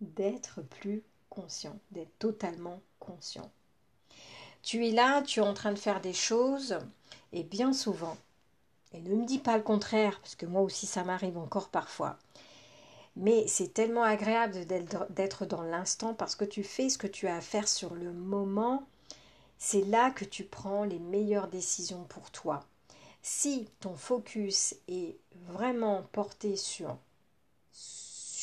d'être 0.00 0.62
plus 0.62 1.02
conscient, 1.28 1.78
d'être 1.90 2.16
totalement 2.18 2.80
conscient. 3.00 3.50
Tu 4.62 4.86
es 4.86 4.92
là, 4.92 5.22
tu 5.22 5.40
es 5.40 5.42
en 5.42 5.54
train 5.54 5.72
de 5.72 5.78
faire 5.78 6.00
des 6.00 6.12
choses, 6.12 6.78
et 7.32 7.42
bien 7.42 7.72
souvent, 7.72 8.16
et 8.92 9.00
ne 9.00 9.14
me 9.14 9.26
dis 9.26 9.40
pas 9.40 9.56
le 9.56 9.62
contraire, 9.62 10.20
parce 10.20 10.36
que 10.36 10.46
moi 10.46 10.62
aussi 10.62 10.86
ça 10.86 11.04
m'arrive 11.04 11.36
encore 11.36 11.68
parfois, 11.68 12.16
mais 13.16 13.46
c'est 13.46 13.72
tellement 13.72 14.02
agréable 14.02 14.66
d'être 15.10 15.46
dans 15.46 15.62
l'instant 15.62 16.14
parce 16.14 16.34
que 16.34 16.44
tu 16.44 16.62
fais 16.64 16.88
ce 16.88 16.98
que 16.98 17.06
tu 17.06 17.28
as 17.28 17.36
à 17.36 17.40
faire 17.40 17.68
sur 17.68 17.94
le 17.94 18.12
moment. 18.12 18.86
C'est 19.58 19.84
là 19.84 20.10
que 20.10 20.24
tu 20.24 20.44
prends 20.44 20.84
les 20.84 20.98
meilleures 20.98 21.48
décisions 21.48 22.04
pour 22.04 22.30
toi. 22.30 22.64
Si 23.22 23.68
ton 23.80 23.94
focus 23.94 24.74
est 24.88 25.16
vraiment 25.46 26.02
porté 26.12 26.56
sur, 26.56 26.98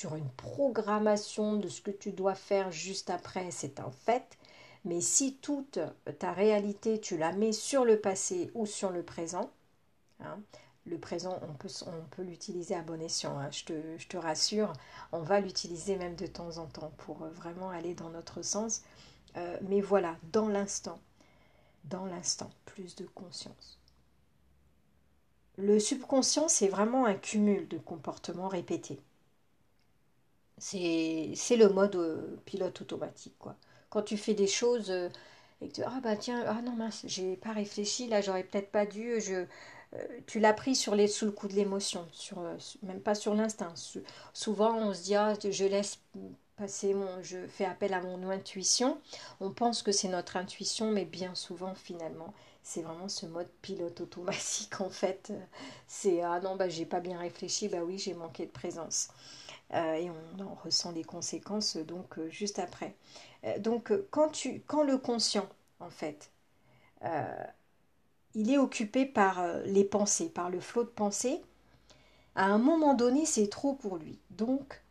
une 0.04 0.30
programmation 0.38 1.58
de 1.58 1.68
ce 1.68 1.82
que 1.82 1.92
tu 1.92 2.12
dois 2.12 2.34
faire 2.34 2.72
juste 2.72 3.12
après, 3.12 3.52
c'est 3.52 3.80
un 3.80 3.92
fait, 3.92 4.40
mais 4.84 5.00
si 5.00 5.36
toute 5.36 5.78
ta 6.18 6.32
réalité, 6.32 7.00
tu 7.00 7.18
la 7.18 7.34
mets 7.34 7.52
sur 7.52 7.86
le 7.86 8.00
passé 8.00 8.50
ou 8.56 8.66
sur 8.66 8.90
le 8.90 9.04
présent, 9.04 9.52
hein, 10.22 10.40
le 10.86 10.98
présent, 10.98 11.40
on 11.44 11.54
peut, 11.54 12.24
l'utiliser 12.24 12.76
à 12.76 12.82
bon 12.82 13.02
escient, 13.02 13.38
hein, 13.38 13.50
je, 13.52 13.66
te, 14.08 14.18
rassure, 14.18 14.74
on 15.12 15.22
va 15.22 15.40
l'utiliser 15.40 15.96
même 15.96 16.16
de 16.16 16.26
temps 16.26 16.58
en 16.58 16.66
temps 16.66 16.92
pour 16.98 17.24
euh, 17.24 17.30
vraiment 17.30 17.70
aller 17.70 17.94
dans 17.94 18.10
notre 18.10 18.42
sens. 18.42 18.82
Euh, 19.38 19.58
mais 19.62 19.82
voilà, 19.82 20.18
dans 20.32 20.48
l'instant, 20.48 21.00
dans 21.86 22.06
l'instant, 22.06 22.50
plus 22.66 22.96
de 22.96 23.06
conscience. 23.06 23.80
Le 25.58 25.80
subconscient, 25.80 26.48
c'est 26.48 26.68
vraiment 26.68 27.06
un 27.06 27.16
cumul 27.16 27.68
de 27.68 27.78
comportements 27.78 28.48
répétés. 28.48 29.00
C'est 30.58 31.58
le 31.58 31.70
mode 31.70 31.96
euh, 31.96 32.38
pilote 32.46 32.82
automatique, 32.82 33.36
quoi 33.40 33.56
quand 33.90 34.02
tu 34.04 34.18
fais 34.18 34.34
des 34.34 34.48
choses 34.48 34.90
et 35.62 35.68
que 35.68 35.74
tu 35.74 35.84
ah 35.84 36.00
bah 36.02 36.16
tiens 36.16 36.44
ah 36.48 36.62
non 36.62 36.72
mince 36.72 37.04
j'ai 37.08 37.36
pas 37.36 37.52
réfléchi 37.52 38.08
là 38.08 38.22
j'aurais 38.22 38.44
peut-être 38.44 38.72
pas 38.72 38.86
dû 38.86 39.22
je 39.22 39.46
tu 40.26 40.40
l'as 40.40 40.54
pris 40.54 40.76
sur 40.76 40.96
les 40.96 41.08
sous 41.08 41.26
le 41.26 41.32
coup 41.32 41.48
de 41.48 41.54
l'émotion 41.54 42.08
sur 42.12 42.40
euh, 42.40 42.56
même 42.84 43.02
pas 43.02 43.16
sur 43.16 43.34
l'instinct. 43.36 43.74
Souvent 44.34 44.76
on 44.78 44.94
se 44.94 45.04
dit 45.04 45.16
ah 45.16 45.34
je 45.44 45.66
laisse 45.66 46.00
passer 46.56 46.94
mon 46.94 47.22
je 47.22 47.46
fais 47.48 47.66
appel 47.66 47.94
à 47.94 48.02
mon 48.02 48.30
intuition. 48.30 49.00
On 49.40 49.52
pense 49.52 49.84
que 49.84 49.92
c'est 49.92 50.08
notre 50.08 50.38
intuition 50.38 50.92
mais 50.92 51.06
bien 51.06 51.36
souvent 51.36 51.76
finalement 51.76 52.34
c'est 52.64 52.82
vraiment 52.84 53.10
ce 53.10 53.26
mode 53.26 53.50
pilote 53.62 54.00
automatique 54.02 54.80
en 54.82 54.90
fait. 54.90 55.34
C'est 55.88 56.22
ah 56.22 56.40
non 56.40 56.56
bah 56.56 56.70
j'ai 56.70 56.86
pas 56.86 57.00
bien 57.00 57.20
réfléchi 57.20 57.68
bah 57.68 57.84
oui 57.84 57.98
j'ai 57.98 58.14
manqué 58.14 58.46
de 58.46 58.52
présence. 58.52 59.10
Et 59.74 60.10
on 60.10 60.44
en 60.44 60.54
ressent 60.66 60.92
les 60.92 61.04
conséquences 61.06 61.78
donc 61.78 62.20
juste 62.30 62.60
après. 62.60 62.96
Euh, 63.46 63.60
donc 63.60 63.92
euh, 63.92 64.08
quand, 64.12 64.30
tu, 64.30 64.62
quand 64.68 64.84
le 64.84 64.98
conscient, 64.98 65.48
en 65.80 65.90
fait, 65.90 66.32
euh, 67.06 67.44
il 68.36 68.52
est 68.52 68.58
occupé 68.58 69.06
par 69.06 69.46
les 69.66 69.84
pensées, 69.84 70.30
par 70.30 70.50
le 70.50 70.60
flot 70.60 70.84
de 70.84 70.90
pensées, 70.90 71.42
à 72.36 72.46
un 72.46 72.58
moment 72.58 72.94
donné, 72.94 73.26
c'est 73.26 73.50
trop 73.50 73.74
pour 73.74 73.98
lui. 73.98 74.20
Donc, 74.30 74.82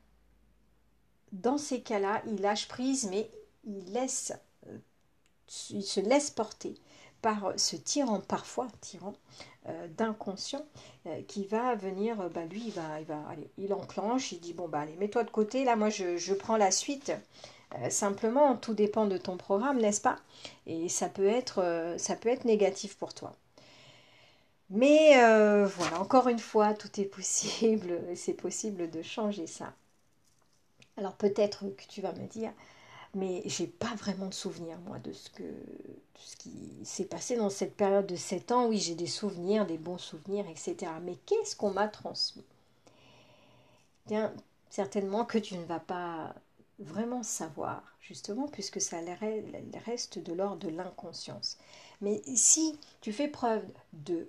dans 1.32 1.58
ces 1.58 1.80
cas-là, 1.80 2.22
il 2.26 2.40
lâche 2.40 2.68
prise, 2.68 3.08
mais 3.10 3.30
il 3.64 3.92
laisse, 3.92 4.32
il 5.70 5.82
se 5.82 6.00
laisse 6.00 6.30
porter 6.30 6.74
par 7.22 7.52
ce 7.56 7.76
tyran, 7.76 8.20
parfois 8.20 8.68
tyran, 8.80 9.14
d'inconscient, 9.96 10.64
qui 11.28 11.44
va 11.44 11.74
venir, 11.74 12.30
bah, 12.30 12.44
lui, 12.46 12.64
il 12.66 12.72
va, 12.72 12.98
il 13.58 13.72
enclenche, 13.74 14.32
il 14.32 14.40
dit 14.40 14.54
bon 14.54 14.68
bah 14.68 14.80
allez, 14.80 14.96
mets-toi 14.96 15.24
de 15.24 15.30
côté, 15.30 15.64
là, 15.64 15.76
moi, 15.76 15.90
je 15.90 16.34
prends 16.34 16.56
la 16.56 16.70
suite. 16.70 17.12
Euh, 17.78 17.90
simplement, 17.90 18.56
tout 18.56 18.74
dépend 18.74 19.06
de 19.06 19.16
ton 19.16 19.36
programme, 19.36 19.78
n'est-ce 19.80 20.00
pas? 20.00 20.16
Et 20.66 20.88
ça 20.88 21.08
peut, 21.08 21.26
être, 21.26 21.60
euh, 21.62 21.98
ça 21.98 22.16
peut 22.16 22.28
être 22.28 22.44
négatif 22.44 22.96
pour 22.96 23.14
toi. 23.14 23.34
Mais 24.70 25.22
euh, 25.22 25.66
voilà, 25.66 26.00
encore 26.00 26.28
une 26.28 26.38
fois, 26.38 26.74
tout 26.74 27.00
est 27.00 27.04
possible, 27.04 28.00
c'est 28.14 28.34
possible 28.34 28.90
de 28.90 29.02
changer 29.02 29.46
ça. 29.46 29.72
Alors 30.96 31.14
peut-être 31.14 31.64
que 31.76 31.84
tu 31.88 32.00
vas 32.02 32.12
me 32.12 32.26
dire, 32.26 32.52
mais 33.14 33.42
j'ai 33.46 33.66
pas 33.66 33.94
vraiment 33.96 34.26
de 34.26 34.34
souvenir 34.34 34.78
moi 34.80 34.98
de 34.98 35.12
ce 35.12 35.30
que 35.30 35.44
ce 36.16 36.36
qui 36.36 36.52
s'est 36.84 37.06
passé 37.06 37.36
dans 37.36 37.50
cette 37.50 37.76
période 37.76 38.06
de 38.06 38.16
7 38.16 38.52
ans. 38.52 38.66
Oui, 38.68 38.78
j'ai 38.78 38.94
des 38.94 39.06
souvenirs, 39.06 39.66
des 39.66 39.78
bons 39.78 39.98
souvenirs, 39.98 40.46
etc. 40.48 40.92
Mais 41.02 41.16
qu'est-ce 41.26 41.56
qu'on 41.56 41.70
m'a 41.72 41.88
transmis? 41.88 42.44
Bien, 44.06 44.32
certainement 44.70 45.24
que 45.24 45.38
tu 45.38 45.56
ne 45.56 45.64
vas 45.64 45.80
pas 45.80 46.34
vraiment 46.80 47.22
savoir, 47.22 47.82
justement, 48.00 48.48
puisque 48.48 48.80
ça 48.80 48.96
reste 49.86 50.18
de 50.18 50.32
l'ordre 50.32 50.66
de 50.66 50.68
l'inconscience. 50.68 51.58
Mais 52.00 52.22
si 52.34 52.78
tu 53.00 53.12
fais 53.12 53.28
preuve 53.28 53.64
de, 53.92 54.28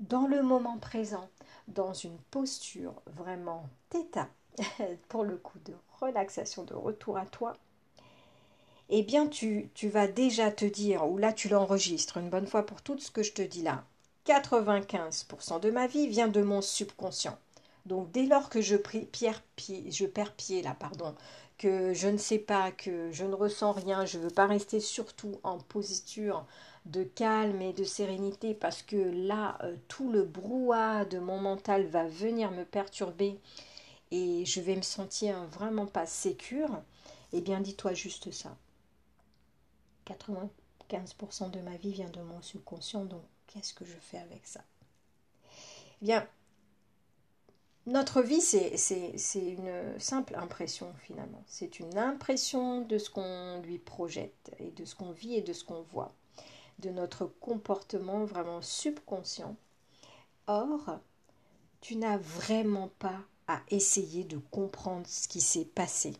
dans 0.00 0.26
le 0.26 0.42
moment 0.42 0.78
présent, 0.78 1.28
dans 1.68 1.92
une 1.92 2.18
posture 2.30 2.94
vraiment 3.06 3.68
theta, 3.90 4.28
pour 5.08 5.24
le 5.24 5.36
coup 5.36 5.58
de 5.64 5.74
relaxation, 6.00 6.64
de 6.64 6.74
retour 6.74 7.16
à 7.16 7.26
toi, 7.26 7.56
eh 8.88 9.02
bien 9.02 9.26
tu, 9.26 9.70
tu 9.74 9.88
vas 9.88 10.08
déjà 10.08 10.50
te 10.50 10.64
dire, 10.64 11.08
ou 11.08 11.18
là 11.18 11.32
tu 11.32 11.48
l'enregistres 11.48 12.18
une 12.18 12.28
bonne 12.28 12.46
fois 12.46 12.66
pour 12.66 12.82
toutes 12.82 13.00
ce 13.00 13.10
que 13.10 13.22
je 13.22 13.32
te 13.32 13.42
dis 13.42 13.62
là, 13.62 13.84
95% 14.26 15.60
de 15.60 15.70
ma 15.70 15.86
vie 15.86 16.08
vient 16.08 16.28
de 16.28 16.42
mon 16.42 16.60
subconscient. 16.60 17.38
Donc 17.86 18.10
dès 18.12 18.26
lors 18.26 18.48
que 18.48 18.60
je, 18.60 18.76
pierre, 18.76 19.42
pied, 19.56 19.90
je 19.90 20.06
perds 20.06 20.34
pied 20.34 20.62
là, 20.62 20.76
pardon, 20.78 21.14
je 21.62 22.08
ne 22.08 22.16
sais 22.16 22.38
pas, 22.38 22.72
que 22.72 23.10
je 23.12 23.24
ne 23.24 23.34
ressens 23.34 23.72
rien, 23.72 24.04
je 24.04 24.18
ne 24.18 24.24
veux 24.24 24.30
pas 24.30 24.46
rester 24.46 24.80
surtout 24.80 25.38
en 25.42 25.58
posture 25.58 26.46
de 26.86 27.04
calme 27.04 27.62
et 27.62 27.72
de 27.72 27.84
sérénité 27.84 28.54
parce 28.54 28.82
que 28.82 28.96
là, 28.96 29.58
euh, 29.62 29.76
tout 29.88 30.10
le 30.10 30.24
brouhaha 30.24 31.04
de 31.04 31.18
mon 31.18 31.38
mental 31.40 31.86
va 31.86 32.06
venir 32.06 32.50
me 32.50 32.64
perturber 32.64 33.38
et 34.10 34.44
je 34.44 34.60
vais 34.60 34.76
me 34.76 34.82
sentir 34.82 35.44
vraiment 35.46 35.86
pas 35.86 36.06
sécure, 36.06 36.82
eh 37.32 37.40
bien 37.40 37.60
dis-toi 37.60 37.94
juste 37.94 38.30
ça. 38.32 38.56
95% 40.06 41.50
de 41.50 41.60
ma 41.60 41.76
vie 41.76 41.92
vient 41.92 42.10
de 42.10 42.20
mon 42.20 42.42
subconscient, 42.42 43.04
donc 43.04 43.22
qu'est-ce 43.46 43.74
que 43.74 43.84
je 43.84 43.96
fais 44.00 44.18
avec 44.18 44.46
ça? 44.46 44.60
Eh 46.02 46.06
bien, 46.06 46.26
notre 47.86 48.22
vie, 48.22 48.40
c'est 48.40 49.16
une 49.34 49.98
simple 49.98 50.36
impression 50.36 50.92
finalement. 51.00 51.42
C'est 51.46 51.80
une 51.80 51.98
impression 51.98 52.82
de 52.82 52.98
ce 52.98 53.10
qu'on 53.10 53.60
lui 53.62 53.78
projette 53.78 54.54
et 54.58 54.70
de 54.70 54.84
ce 54.84 54.94
qu'on 54.94 55.10
vit 55.10 55.34
et 55.34 55.42
de 55.42 55.52
ce 55.52 55.64
qu'on 55.64 55.82
voit, 55.82 56.12
de 56.78 56.90
notre 56.90 57.26
comportement 57.26 58.24
vraiment 58.24 58.62
subconscient. 58.62 59.56
Or, 60.46 60.98
tu 61.80 61.96
n'as 61.96 62.18
vraiment 62.18 62.90
pas 62.98 63.20
à 63.48 63.60
essayer 63.70 64.24
de 64.24 64.38
comprendre 64.38 65.06
ce 65.06 65.26
qui 65.26 65.40
s'est 65.40 65.64
passé. 65.64 66.14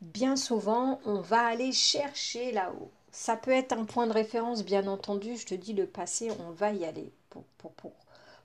Bien 0.00 0.36
souvent, 0.36 1.00
on 1.04 1.20
va 1.20 1.44
aller 1.44 1.72
chercher 1.72 2.52
là-haut. 2.52 2.90
Ça 3.10 3.36
peut 3.36 3.50
être 3.50 3.72
un 3.72 3.84
point 3.84 4.06
de 4.06 4.12
référence, 4.12 4.64
bien 4.64 4.86
entendu, 4.86 5.36
je 5.36 5.46
te 5.46 5.54
dis 5.54 5.72
le 5.72 5.86
passé, 5.86 6.30
on 6.38 6.52
va 6.52 6.72
y 6.72 6.84
aller 6.84 7.12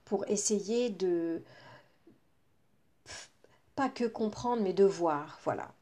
pour, 0.04 0.24
essayer 0.26 0.90
de, 0.90 1.42
pas 3.74 3.88
que 3.88 4.04
comprendre, 4.04 4.62
mais 4.62 4.72
de 4.72 4.84
voir. 4.84 5.38
Voilà. 5.44 5.74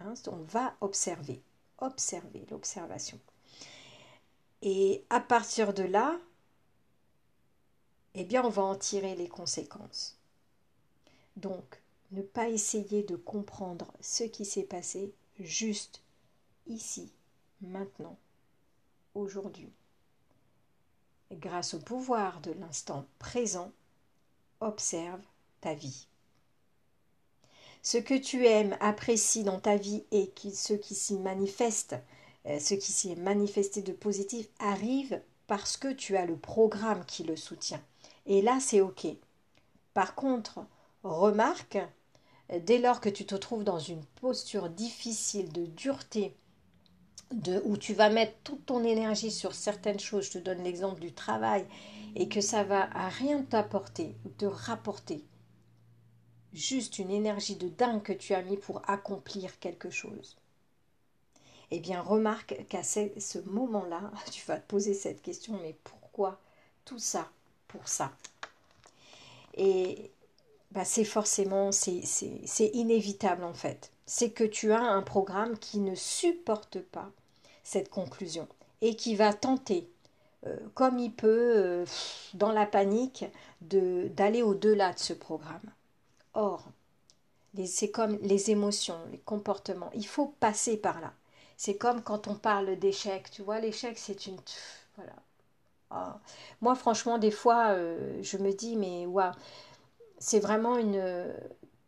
Hein, 0.00 0.14
on 0.28 0.42
va 0.42 0.76
observer. 0.80 1.42
Observer, 1.78 2.46
l'observation. 2.50 3.18
Et 4.62 5.04
à 5.10 5.20
partir 5.20 5.74
de 5.74 5.82
là, 5.82 6.18
eh 8.14 8.24
bien, 8.24 8.44
on 8.44 8.48
va 8.48 8.62
en 8.62 8.76
tirer 8.76 9.14
les 9.14 9.28
conséquences. 9.28 10.16
Donc, 11.36 11.82
ne 12.12 12.22
pas 12.22 12.48
essayer 12.48 13.02
de 13.02 13.16
comprendre 13.16 13.92
ce 14.00 14.24
qui 14.24 14.44
s'est 14.44 14.62
passé 14.62 15.12
juste 15.40 16.00
ici, 16.66 17.12
maintenant, 17.60 18.16
aujourd'hui. 19.14 19.72
Grâce 21.32 21.74
au 21.74 21.80
pouvoir 21.80 22.40
de 22.40 22.52
l'instant 22.52 23.04
présent, 23.18 23.72
observe 24.60 25.20
ta 25.60 25.74
vie 25.74 26.06
ce 27.84 27.98
que 27.98 28.14
tu 28.14 28.46
aimes, 28.46 28.76
apprécies 28.80 29.44
dans 29.44 29.60
ta 29.60 29.76
vie 29.76 30.04
et 30.10 30.32
ce 30.52 30.72
qui 30.72 30.94
s'y 30.94 31.18
manifeste, 31.18 31.94
euh, 32.46 32.58
ce 32.58 32.74
qui 32.74 32.90
s'y 32.90 33.12
est 33.12 33.16
manifesté 33.16 33.82
de 33.82 33.92
positif 33.92 34.48
arrive 34.58 35.20
parce 35.46 35.76
que 35.76 35.92
tu 35.92 36.16
as 36.16 36.24
le 36.24 36.36
programme 36.36 37.04
qui 37.04 37.24
le 37.24 37.36
soutient. 37.36 37.82
Et 38.24 38.40
là, 38.40 38.58
c'est 38.58 38.80
OK. 38.80 39.06
Par 39.92 40.14
contre, 40.14 40.60
remarque, 41.02 41.78
dès 42.62 42.78
lors 42.78 43.02
que 43.02 43.10
tu 43.10 43.26
te 43.26 43.34
trouves 43.34 43.64
dans 43.64 43.78
une 43.78 44.04
posture 44.20 44.70
difficile 44.70 45.52
de 45.52 45.66
dureté, 45.66 46.34
de, 47.32 47.60
où 47.66 47.76
tu 47.76 47.92
vas 47.92 48.08
mettre 48.08 48.34
toute 48.44 48.64
ton 48.64 48.82
énergie 48.82 49.30
sur 49.30 49.54
certaines 49.54 50.00
choses, 50.00 50.24
je 50.24 50.32
te 50.32 50.38
donne 50.38 50.64
l'exemple 50.64 51.00
du 51.00 51.12
travail, 51.12 51.66
et 52.16 52.28
que 52.30 52.40
ça 52.40 52.64
va 52.64 52.88
à 52.96 53.10
rien 53.10 53.42
t'apporter 53.42 54.16
te 54.38 54.46
rapporter, 54.46 55.22
juste 56.54 56.98
une 56.98 57.10
énergie 57.10 57.56
de 57.56 57.68
dingue 57.68 58.02
que 58.02 58.12
tu 58.12 58.32
as 58.32 58.42
mis 58.42 58.56
pour 58.56 58.82
accomplir 58.88 59.58
quelque 59.58 59.90
chose. 59.90 60.36
Eh 61.70 61.80
bien, 61.80 62.00
remarque 62.00 62.56
qu'à 62.68 62.82
ce 62.82 63.38
moment-là, 63.46 64.10
tu 64.30 64.44
vas 64.46 64.58
te 64.58 64.68
poser 64.68 64.94
cette 64.94 65.22
question, 65.22 65.58
mais 65.62 65.76
pourquoi 65.84 66.38
tout 66.84 66.98
ça 66.98 67.28
pour 67.68 67.88
ça? 67.88 68.12
Et 69.56 70.10
bah, 70.70 70.84
c'est 70.84 71.04
forcément, 71.04 71.70
c'est 71.72 72.70
inévitable 72.72 73.44
en 73.44 73.54
fait. 73.54 73.90
C'est 74.06 74.30
que 74.30 74.44
tu 74.44 74.72
as 74.72 74.82
un 74.82 75.02
programme 75.02 75.58
qui 75.58 75.80
ne 75.80 75.94
supporte 75.94 76.80
pas 76.80 77.10
cette 77.62 77.88
conclusion 77.88 78.46
et 78.82 78.96
qui 78.96 79.16
va 79.16 79.32
tenter, 79.32 79.88
euh, 80.46 80.58
comme 80.74 80.98
il 80.98 81.12
peut, 81.12 81.52
euh, 81.56 81.86
dans 82.34 82.52
la 82.52 82.66
panique, 82.66 83.24
d'aller 83.62 84.42
au-delà 84.42 84.92
de 84.92 84.98
ce 84.98 85.14
programme. 85.14 85.72
Or, 86.34 86.64
c'est 87.66 87.90
comme 87.90 88.18
les 88.22 88.50
émotions, 88.50 88.98
les 89.12 89.18
comportements. 89.18 89.90
Il 89.94 90.06
faut 90.06 90.26
passer 90.40 90.76
par 90.76 91.00
là. 91.00 91.12
C'est 91.56 91.76
comme 91.76 92.02
quand 92.02 92.28
on 92.28 92.34
parle 92.34 92.76
d'échec. 92.78 93.30
Tu 93.30 93.42
vois, 93.42 93.60
l'échec, 93.60 93.96
c'est 93.98 94.26
une. 94.26 94.38
Voilà. 94.96 95.12
Ah. 95.90 96.20
Moi, 96.62 96.74
franchement, 96.76 97.18
des 97.18 97.32
fois, 97.32 97.68
euh, 97.70 98.20
je 98.22 98.38
me 98.38 98.52
dis, 98.52 98.76
mais 98.76 99.06
waouh, 99.06 99.32
c'est 100.18 100.40
vraiment 100.40 100.78
une. 100.78 100.96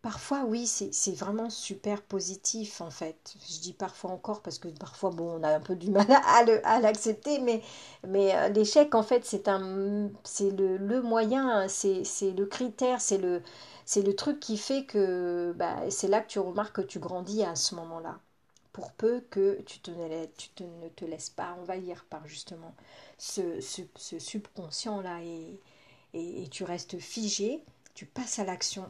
Parfois, 0.07 0.45
oui, 0.47 0.69
c'est 0.69 1.17
vraiment 1.17 1.51
super 1.51 2.01
positif, 2.01 2.81
en 2.81 2.93
fait. 2.93 3.35
Je 3.51 3.59
dis 3.59 3.73
parfois 3.73 4.13
encore 4.13 4.41
parce 4.41 4.61
que 4.61 4.69
parfois, 4.69 5.11
bon, 5.11 5.41
on 5.41 5.43
a 5.43 5.57
un 5.57 5.59
peu 5.59 5.75
du 5.75 5.91
mal 5.91 6.07
à 6.65 6.79
l'accepter, 6.79 7.41
mais, 7.41 7.61
mais 8.07 8.33
euh, 8.37 8.49
l'échec, 8.51 8.95
en 8.95 9.03
fait, 9.03 9.25
c'est 9.25 9.49
le, 9.49 10.77
le 10.77 11.03
moyen, 11.03 11.67
c'est 11.67 12.05
le 12.23 12.47
critère, 12.47 13.01
c'est 13.01 13.19
le, 13.19 13.43
le 13.97 14.13
truc 14.13 14.39
qui 14.39 14.59
fait 14.59 14.85
que 14.85 15.53
bah, 15.57 15.75
c'est 15.91 16.07
là 16.07 16.21
que 16.21 16.29
tu 16.29 16.39
remarques 16.39 16.77
que 16.77 16.83
tu 16.83 17.01
grandis 17.01 17.43
à 17.43 17.57
ce 17.57 17.75
moment-là. 17.75 18.21
Pour 18.73 18.93
peu 18.93 19.25
que 19.29 19.61
tu, 19.63 19.81
te, 19.81 19.91
tu 20.37 20.63
ne 20.63 20.89
te 20.89 21.05
laisses 21.05 21.31
pas 21.31 21.57
envahir 21.61 22.07
par 22.09 22.29
justement 22.29 22.77
ce, 23.19 23.61
subconscient-là 24.21 25.21
et, 25.25 25.59
et, 26.15 26.47
tu 26.49 26.63
restes 26.63 27.01
figé, 27.01 27.61
tu 27.95 28.07
passes 28.07 28.39
à 28.39 28.45
l'action 28.45 28.89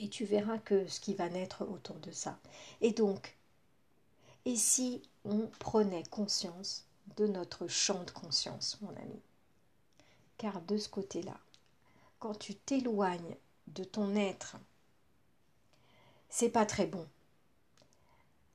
et 0.00 0.08
tu 0.08 0.24
verras 0.24 0.58
que 0.58 0.86
ce 0.88 0.98
qui 0.98 1.14
va 1.14 1.28
naître 1.28 1.62
autour 1.68 1.96
de 1.96 2.10
ça. 2.10 2.38
Et 2.80 2.92
donc, 2.92 3.36
et 4.46 4.56
si 4.56 5.02
on 5.24 5.46
prenait 5.58 6.04
conscience 6.04 6.86
de 7.16 7.26
notre 7.26 7.68
champ 7.68 8.02
de 8.04 8.10
conscience, 8.10 8.78
mon 8.80 8.90
ami? 8.96 9.20
Car 10.38 10.62
de 10.62 10.78
ce 10.78 10.88
côté-là, 10.88 11.36
quand 12.18 12.34
tu 12.38 12.54
t'éloignes 12.54 13.36
de 13.68 13.84
ton 13.84 14.16
être, 14.16 14.56
c'est 16.30 16.48
pas 16.48 16.64
très 16.64 16.86
bon. 16.86 17.06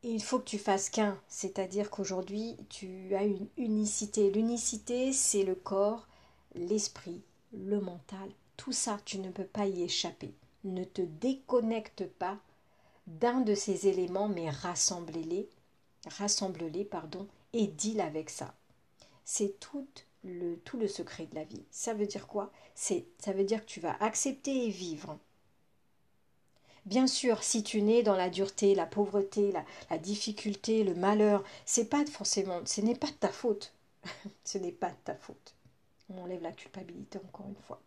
il 0.03 0.23
faut 0.23 0.39
que 0.39 0.45
tu 0.45 0.58
fasses 0.60 0.89
qu'un, 0.89 1.19
c'est-à-dire 1.27 1.89
qu'aujourd'hui 1.89 2.58
tu 2.69 3.13
as 3.15 3.23
une 3.23 3.47
unicité. 3.58 4.31
L'unicité, 4.31 5.13
c'est 5.13 5.43
le 5.43 5.55
corps, 5.55 6.08
l'esprit, 6.55 7.21
le 7.53 7.79
mental. 7.81 8.29
Tout 8.58 8.71
ça, 8.71 8.99
tu 9.05 9.19
ne 9.19 9.31
peux 9.31 9.45
pas 9.45 9.65
y 9.67 9.84
échapper. 9.84 10.34
Ne 10.65 10.84
te 10.84 11.01
déconnecte 11.01 12.06
pas 12.06 12.38
d'un 13.08 13.41
de 13.41 13.56
ces 13.56 13.88
éléments, 13.88 14.28
mais 14.28 14.49
rassemble-les, 14.49 15.47
rassemble-les, 16.08 16.84
pardon, 16.86 17.28
et 17.54 17.67
deal 17.67 18.01
avec 18.01 18.30
ça. 18.30 18.54
C'est 19.23 19.60
tout 19.60 19.88
le, 20.23 20.58
tout 20.58 20.78
le 20.78 20.88
secret 20.88 21.28
de 21.28 21.36
la 21.36 21.43
vie. 21.43 21.63
Ça 21.71 21.93
veut 21.93 22.08
dire 22.08 22.28
quoi? 22.28 22.51
C'est 22.73 23.06
ça 23.19 23.32
veut 23.32 23.43
dire 23.43 23.62
que 23.62 23.69
tu 23.69 23.80
vas 23.80 23.95
accepter 24.01 24.65
et 24.65 24.69
vivre. 24.69 25.17
Bien 26.86 27.08
sûr, 27.08 27.43
si 27.43 27.63
tu 27.63 27.82
nais 27.82 28.04
dans 28.04 28.15
la 28.15 28.30
dureté, 28.30 28.75
la 28.75 28.86
pauvreté, 28.86 29.51
la, 29.51 29.63
la 29.89 29.97
difficulté, 29.97 30.84
le 30.84 30.93
malheur, 30.93 31.43
c'est 31.65 31.89
pas 31.89 32.06
forcément, 32.06 32.62
ce 32.65 32.82
n'est 32.82 32.95
pas 32.95 33.08
de 33.08 33.13
ta 33.13 33.30
faute. 33.30 33.73
ce 34.43 34.58
n'est 34.58 34.71
pas 34.71 34.89
de 34.89 34.97
ta 35.04 35.15
faute. 35.15 35.56
On 36.10 36.21
enlève 36.23 36.41
la 36.41 36.51
culpabilité 36.51 37.19
encore 37.19 37.47
une 37.47 37.63
fois. 37.67 37.82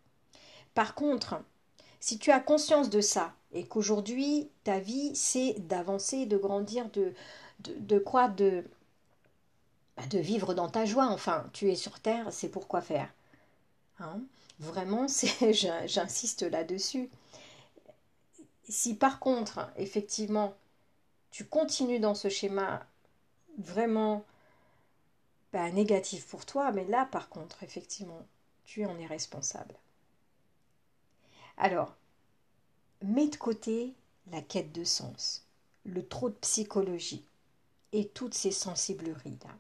Par 0.75 0.95
contre, 0.95 1.41
si 2.01 2.19
tu 2.19 2.31
as 2.31 2.41
conscience 2.41 2.91
de 2.91 3.01
ça 3.01 3.35
et 3.53 3.67
qu'aujourd'hui 3.67 4.49
ta 4.65 4.79
vie 4.79 5.15
c'est 5.15 5.55
d'avancer, 5.59 6.27
de 6.27 6.37
grandir, 6.37 6.91
de, 6.91 7.13
de, 7.61 7.99
quoi 7.99 8.29
de, 8.29 8.65
bah, 9.97 10.07
de 10.07 10.19
vivre 10.19 10.55
dans 10.55 10.69
ta 10.69 10.85
joie, 10.85 11.09
enfin 11.09 11.49
tu 11.53 11.71
es 11.71 11.77
sur 11.77 12.01
terre, 12.01 12.33
c'est 12.33 12.49
pour 12.49 12.69
quoi 12.69 12.81
faire. 12.81 13.13
Hein 14.01 14.21
Vraiment, 14.61 15.07
j'insiste 15.87 16.43
là-dessus. 16.43 17.11
Si 18.69 18.95
par 18.95 19.19
contre, 19.19 19.71
effectivement, 19.77 20.55
tu 21.31 21.45
continues 21.45 22.01
dans 22.01 22.15
ce 22.15 22.29
schéma 22.29 22.85
vraiment 23.59 24.25
bah, 25.53 25.71
négatif 25.71 26.27
pour 26.27 26.45
toi, 26.45 26.73
mais 26.73 26.85
là 26.85 27.07
par 27.11 27.29
contre, 27.29 27.63
effectivement, 27.63 28.27
tu 28.65 28.85
en 28.85 28.99
es 28.99 29.07
responsable. 29.07 29.75
Alors, 31.59 31.97
mets 33.03 33.29
de 33.29 33.37
côté 33.37 33.93
la 34.31 34.41
quête 34.41 34.73
de 34.73 34.85
sens, 34.85 35.45
le 35.85 36.07
trop 36.07 36.31
de 36.31 36.37
psychologie 36.37 37.25
et 37.93 38.07
toutes 38.09 38.35
ces 38.35 38.53
sensibleries 38.53 39.39
là. 39.45 39.51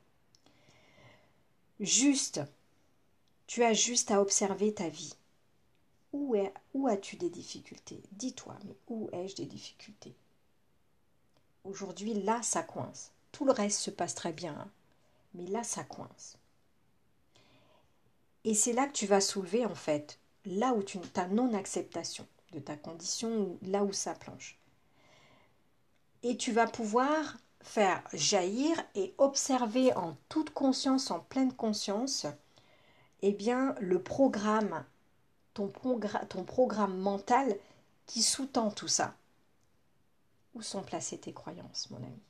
Juste, 1.80 2.40
tu 3.48 3.64
as 3.64 3.72
juste 3.72 4.12
à 4.12 4.20
observer 4.20 4.72
ta 4.72 4.88
vie. 4.88 5.14
Où, 6.12 6.36
as-tu 6.86 7.16
des 7.16 7.30
difficultés? 7.30 8.00
Dis-toi, 8.12 8.56
mais 8.64 8.76
où 8.88 9.10
ai-je 9.12 9.36
des 9.36 9.46
difficultés? 9.46 10.14
Aujourd'hui, 11.64 12.14
là, 12.14 12.42
ça 12.42 12.62
coince. 12.62 13.10
Tout 13.32 13.44
le 13.44 13.52
reste 13.52 13.80
se 13.80 13.90
passe 13.90 14.14
très 14.14 14.32
bien, 14.32 14.54
hein. 14.54 14.70
mais 15.34 15.46
là, 15.46 15.62
ça 15.64 15.84
coince. 15.84 16.38
Et 18.44 18.54
c'est 18.54 18.72
là 18.72 18.86
que 18.86 18.92
tu 18.92 19.06
vas 19.06 19.20
soulever, 19.20 19.66
en 19.66 19.74
fait, 19.74 20.18
là 20.48 20.72
où 20.72 20.82
tu 20.82 20.98
ta 20.98 21.26
non-acceptation 21.28 22.26
de 22.52 22.58
ta 22.58 22.76
condition, 22.76 23.58
là 23.62 23.84
où 23.84 23.92
ça 23.92 24.14
planche. 24.14 24.58
Et 26.22 26.36
tu 26.36 26.52
vas 26.52 26.66
pouvoir 26.66 27.36
faire 27.60 28.02
jaillir 28.12 28.82
et 28.94 29.14
observer 29.18 29.94
en 29.94 30.16
toute 30.28 30.50
conscience, 30.50 31.10
en 31.10 31.20
pleine 31.20 31.52
conscience, 31.52 32.26
eh 33.22 33.32
bien, 33.32 33.74
le 33.80 34.02
programme, 34.02 34.84
ton, 35.54 35.68
programme 35.68 36.98
mental 36.98 37.56
qui 38.06 38.22
sous-tend 38.22 38.70
tout 38.70 38.88
ça. 38.88 39.14
Où 40.54 40.62
sont 40.62 40.82
placées 40.82 41.18
tes 41.18 41.32
croyances, 41.32 41.90
mon 41.90 41.98
ami? 41.98 42.22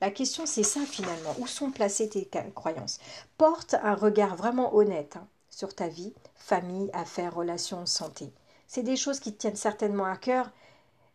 La 0.00 0.10
question, 0.10 0.46
c'est 0.46 0.62
ça 0.62 0.80
finalement. 0.80 1.34
Où 1.38 1.46
sont 1.46 1.70
placées 1.70 2.08
tes 2.08 2.28
croyances? 2.54 2.98
Porte 3.36 3.74
un 3.74 3.94
regard 3.94 4.36
vraiment 4.36 4.74
honnête 4.74 5.16
hein, 5.16 5.26
sur 5.56 5.74
ta 5.74 5.88
vie, 5.88 6.12
famille, 6.34 6.90
affaires, 6.92 7.34
relations, 7.34 7.86
santé. 7.86 8.30
C'est 8.66 8.82
des 8.82 8.96
choses 8.96 9.20
qui 9.20 9.32
te 9.32 9.38
tiennent 9.38 9.56
certainement 9.56 10.04
à 10.04 10.16
cœur, 10.16 10.52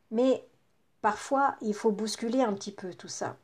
mais 0.09 0.43
parfois, 1.01 1.55
il 1.61 1.75
faut 1.75 1.91
bousculer 1.91 2.41
un 2.41 2.53
petit 2.53 2.71
peu 2.71 2.93
tout 2.93 3.07
ça 3.07 3.37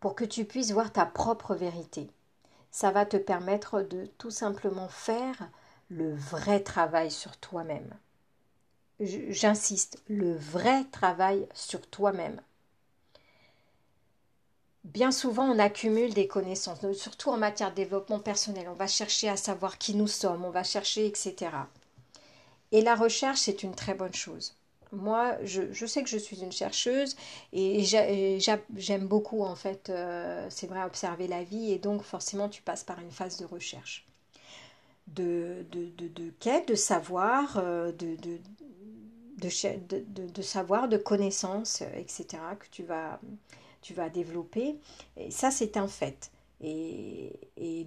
pour 0.00 0.14
que 0.14 0.24
tu 0.24 0.44
puisses 0.44 0.72
voir 0.72 0.92
ta 0.92 1.06
propre 1.06 1.54
vérité. 1.54 2.10
Ça 2.70 2.90
va 2.90 3.06
te 3.06 3.16
permettre 3.16 3.82
de 3.82 4.06
tout 4.18 4.30
simplement 4.30 4.88
faire 4.88 5.48
le 5.88 6.14
vrai 6.14 6.60
travail 6.60 7.10
sur 7.10 7.36
toi-même 7.36 7.94
j'insiste, 9.00 10.02
le 10.08 10.36
vrai 10.36 10.84
travail 10.84 11.46
sur 11.54 11.80
toi-même. 11.88 12.40
Bien 14.84 15.12
souvent, 15.12 15.44
on 15.44 15.58
accumule 15.58 16.12
des 16.12 16.26
connaissances, 16.26 16.80
surtout 16.92 17.30
en 17.30 17.38
matière 17.38 17.70
de 17.70 17.76
développement 17.76 18.18
personnel. 18.18 18.68
On 18.68 18.74
va 18.74 18.86
chercher 18.86 19.30
à 19.30 19.36
savoir 19.36 19.78
qui 19.78 19.94
nous 19.94 20.06
sommes, 20.06 20.44
on 20.44 20.50
va 20.50 20.62
chercher, 20.62 21.06
etc. 21.06 21.34
Et 22.70 22.82
la 22.82 22.94
recherche, 22.94 23.40
c'est 23.40 23.62
une 23.62 23.74
très 23.74 23.94
bonne 23.94 24.12
chose. 24.12 24.54
Moi, 24.92 25.36
je, 25.42 25.86
sais 25.86 26.02
que 26.02 26.08
je 26.08 26.18
suis 26.18 26.42
une 26.42 26.52
chercheuse 26.52 27.16
et 27.52 27.82
j'aime 28.76 29.06
beaucoup, 29.06 29.42
en 29.42 29.56
fait, 29.56 29.88
euh, 29.88 30.46
c'est 30.50 30.66
vrai, 30.66 30.84
observer 30.84 31.28
la 31.28 31.42
vie 31.42 31.72
et 31.72 31.78
donc 31.78 32.02
forcément, 32.02 32.48
tu 32.48 32.60
passes 32.62 32.84
par 32.84 33.00
une 33.00 33.10
phase 33.10 33.38
de 33.38 33.46
recherche. 33.46 34.06
De, 35.08 35.64
quête, 36.40 36.68
de 36.68 36.74
savoir, 36.74 37.56
euh, 37.56 37.90
de, 37.92 38.16
de, 39.38 40.42
savoir, 40.42 40.88
de 40.88 40.98
connaissances, 40.98 41.82
etc., 41.96 42.26
que 42.58 42.66
tu 42.70 42.84
vas, 42.84 43.18
tu 43.84 43.94
vas 43.94 44.08
développer. 44.08 44.80
Et 45.16 45.30
ça, 45.30 45.50
c'est 45.52 45.76
un 45.76 45.86
fait. 45.86 46.32
Et, 46.60 47.38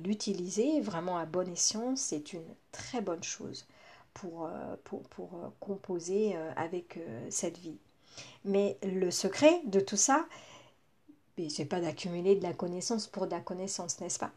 l'utiliser 0.06 0.80
vraiment 0.80 1.18
à 1.18 1.26
bon 1.26 1.52
escient, 1.52 1.96
c'est 1.96 2.32
une 2.32 2.46
très 2.72 3.02
bonne 3.02 3.24
chose 3.24 3.66
pour, 4.14 4.46
euh, 4.46 4.76
pour, 4.84 5.02
pour 5.10 5.34
euh, 5.36 5.50
composer 5.60 6.36
euh, 6.36 6.52
avec 6.56 7.00
cette 7.30 7.58
vie. 7.58 7.78
Mais 8.46 8.78
le 8.84 9.12
secret 9.12 9.62
de 9.66 9.80
tout 9.80 9.98
ça, 9.98 10.26
c'est 11.50 11.66
pas 11.66 11.82
d'accumuler 11.82 12.36
de 12.36 12.44
la 12.44 12.54
connaissance 12.54 13.08
pour 13.08 13.26
de 13.26 13.32
la 13.32 13.42
connaissance, 13.42 14.00
n'est-ce 14.00 14.20
pas? 14.20 14.32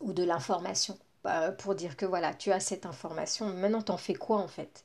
Ou 0.00 0.12
de 0.12 0.24
l'information, 0.24 0.98
bah, 1.22 1.52
pour 1.52 1.74
dire 1.74 1.96
que 1.96 2.06
voilà, 2.06 2.34
tu 2.34 2.50
as 2.52 2.60
cette 2.60 2.86
information, 2.86 3.46
maintenant 3.54 3.82
t'en 3.82 3.98
fais 3.98 4.14
quoi 4.14 4.38
en 4.38 4.48
fait? 4.48 4.84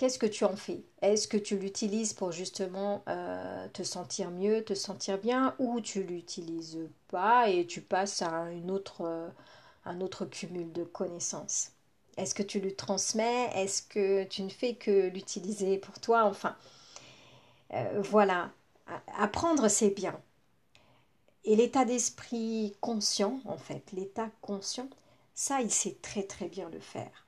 Qu'est-ce 0.00 0.18
que 0.18 0.24
tu 0.24 0.46
en 0.46 0.56
fais? 0.56 0.82
Est-ce 1.02 1.28
que 1.28 1.36
tu 1.36 1.58
l'utilises 1.58 2.14
pour 2.14 2.32
justement 2.32 3.04
euh, 3.06 3.68
te 3.68 3.82
sentir 3.82 4.30
mieux, 4.30 4.64
te 4.64 4.72
sentir 4.72 5.18
bien, 5.18 5.54
ou 5.58 5.82
tu 5.82 6.02
l'utilises 6.02 6.78
pas 7.08 7.50
et 7.50 7.66
tu 7.66 7.82
passes 7.82 8.22
à 8.22 8.50
une 8.50 8.70
autre, 8.70 9.02
euh, 9.02 9.28
un 9.84 10.00
autre 10.00 10.24
cumul 10.24 10.72
de 10.72 10.84
connaissances? 10.84 11.72
Est-ce 12.16 12.34
que 12.34 12.42
tu 12.42 12.60
lui 12.60 12.74
transmets? 12.74 13.50
Est-ce 13.54 13.82
que 13.82 14.24
tu 14.24 14.42
ne 14.42 14.48
fais 14.48 14.74
que 14.74 15.08
l'utiliser 15.08 15.76
pour 15.76 16.00
toi? 16.00 16.24
Enfin, 16.24 16.56
euh, 17.74 18.00
voilà. 18.00 18.52
Apprendre, 19.18 19.68
c'est 19.68 19.90
bien. 19.90 20.18
Et 21.44 21.56
l'état 21.56 21.84
d'esprit 21.84 22.74
conscient, 22.80 23.38
en 23.44 23.58
fait, 23.58 23.92
l'état 23.92 24.30
conscient, 24.40 24.88
ça, 25.34 25.60
il 25.60 25.70
sait 25.70 25.98
très 26.00 26.22
très 26.22 26.48
bien 26.48 26.70
le 26.70 26.80
faire. 26.80 27.26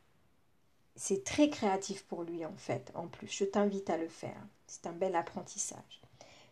C'est 0.94 1.24
très 1.24 1.48
créatif 1.48 2.04
pour 2.04 2.22
lui 2.22 2.44
en 2.44 2.56
fait, 2.56 2.92
en 2.94 3.06
plus. 3.06 3.28
Je 3.28 3.44
t'invite 3.44 3.90
à 3.90 3.96
le 3.96 4.08
faire. 4.08 4.40
C'est 4.66 4.86
un 4.86 4.92
bel 4.92 5.16
apprentissage. 5.16 6.02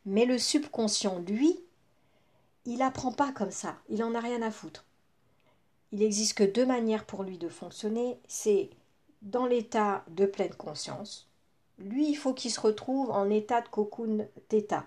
Mais 0.06 0.24
le 0.24 0.38
subconscient, 0.38 1.18
lui, 1.20 1.60
il 2.64 2.78
n'apprend 2.78 3.12
pas 3.12 3.32
comme 3.32 3.50
ça. 3.50 3.76
Il 3.88 3.98
n'en 3.98 4.14
a 4.14 4.20
rien 4.20 4.42
à 4.42 4.50
foutre. 4.50 4.84
Il 5.92 6.00
n'existe 6.00 6.34
que 6.34 6.44
deux 6.44 6.66
manières 6.66 7.04
pour 7.04 7.22
lui 7.22 7.38
de 7.38 7.48
fonctionner. 7.48 8.18
C'est 8.28 8.70
dans 9.22 9.46
l'état 9.46 10.04
de 10.08 10.26
pleine 10.26 10.54
conscience. 10.54 11.28
Lui, 11.78 12.08
il 12.08 12.14
faut 12.14 12.34
qu'il 12.34 12.50
se 12.50 12.60
retrouve 12.60 13.10
en 13.10 13.28
état 13.30 13.60
de 13.60 13.68
cocoon 13.68 14.26
theta. 14.48 14.84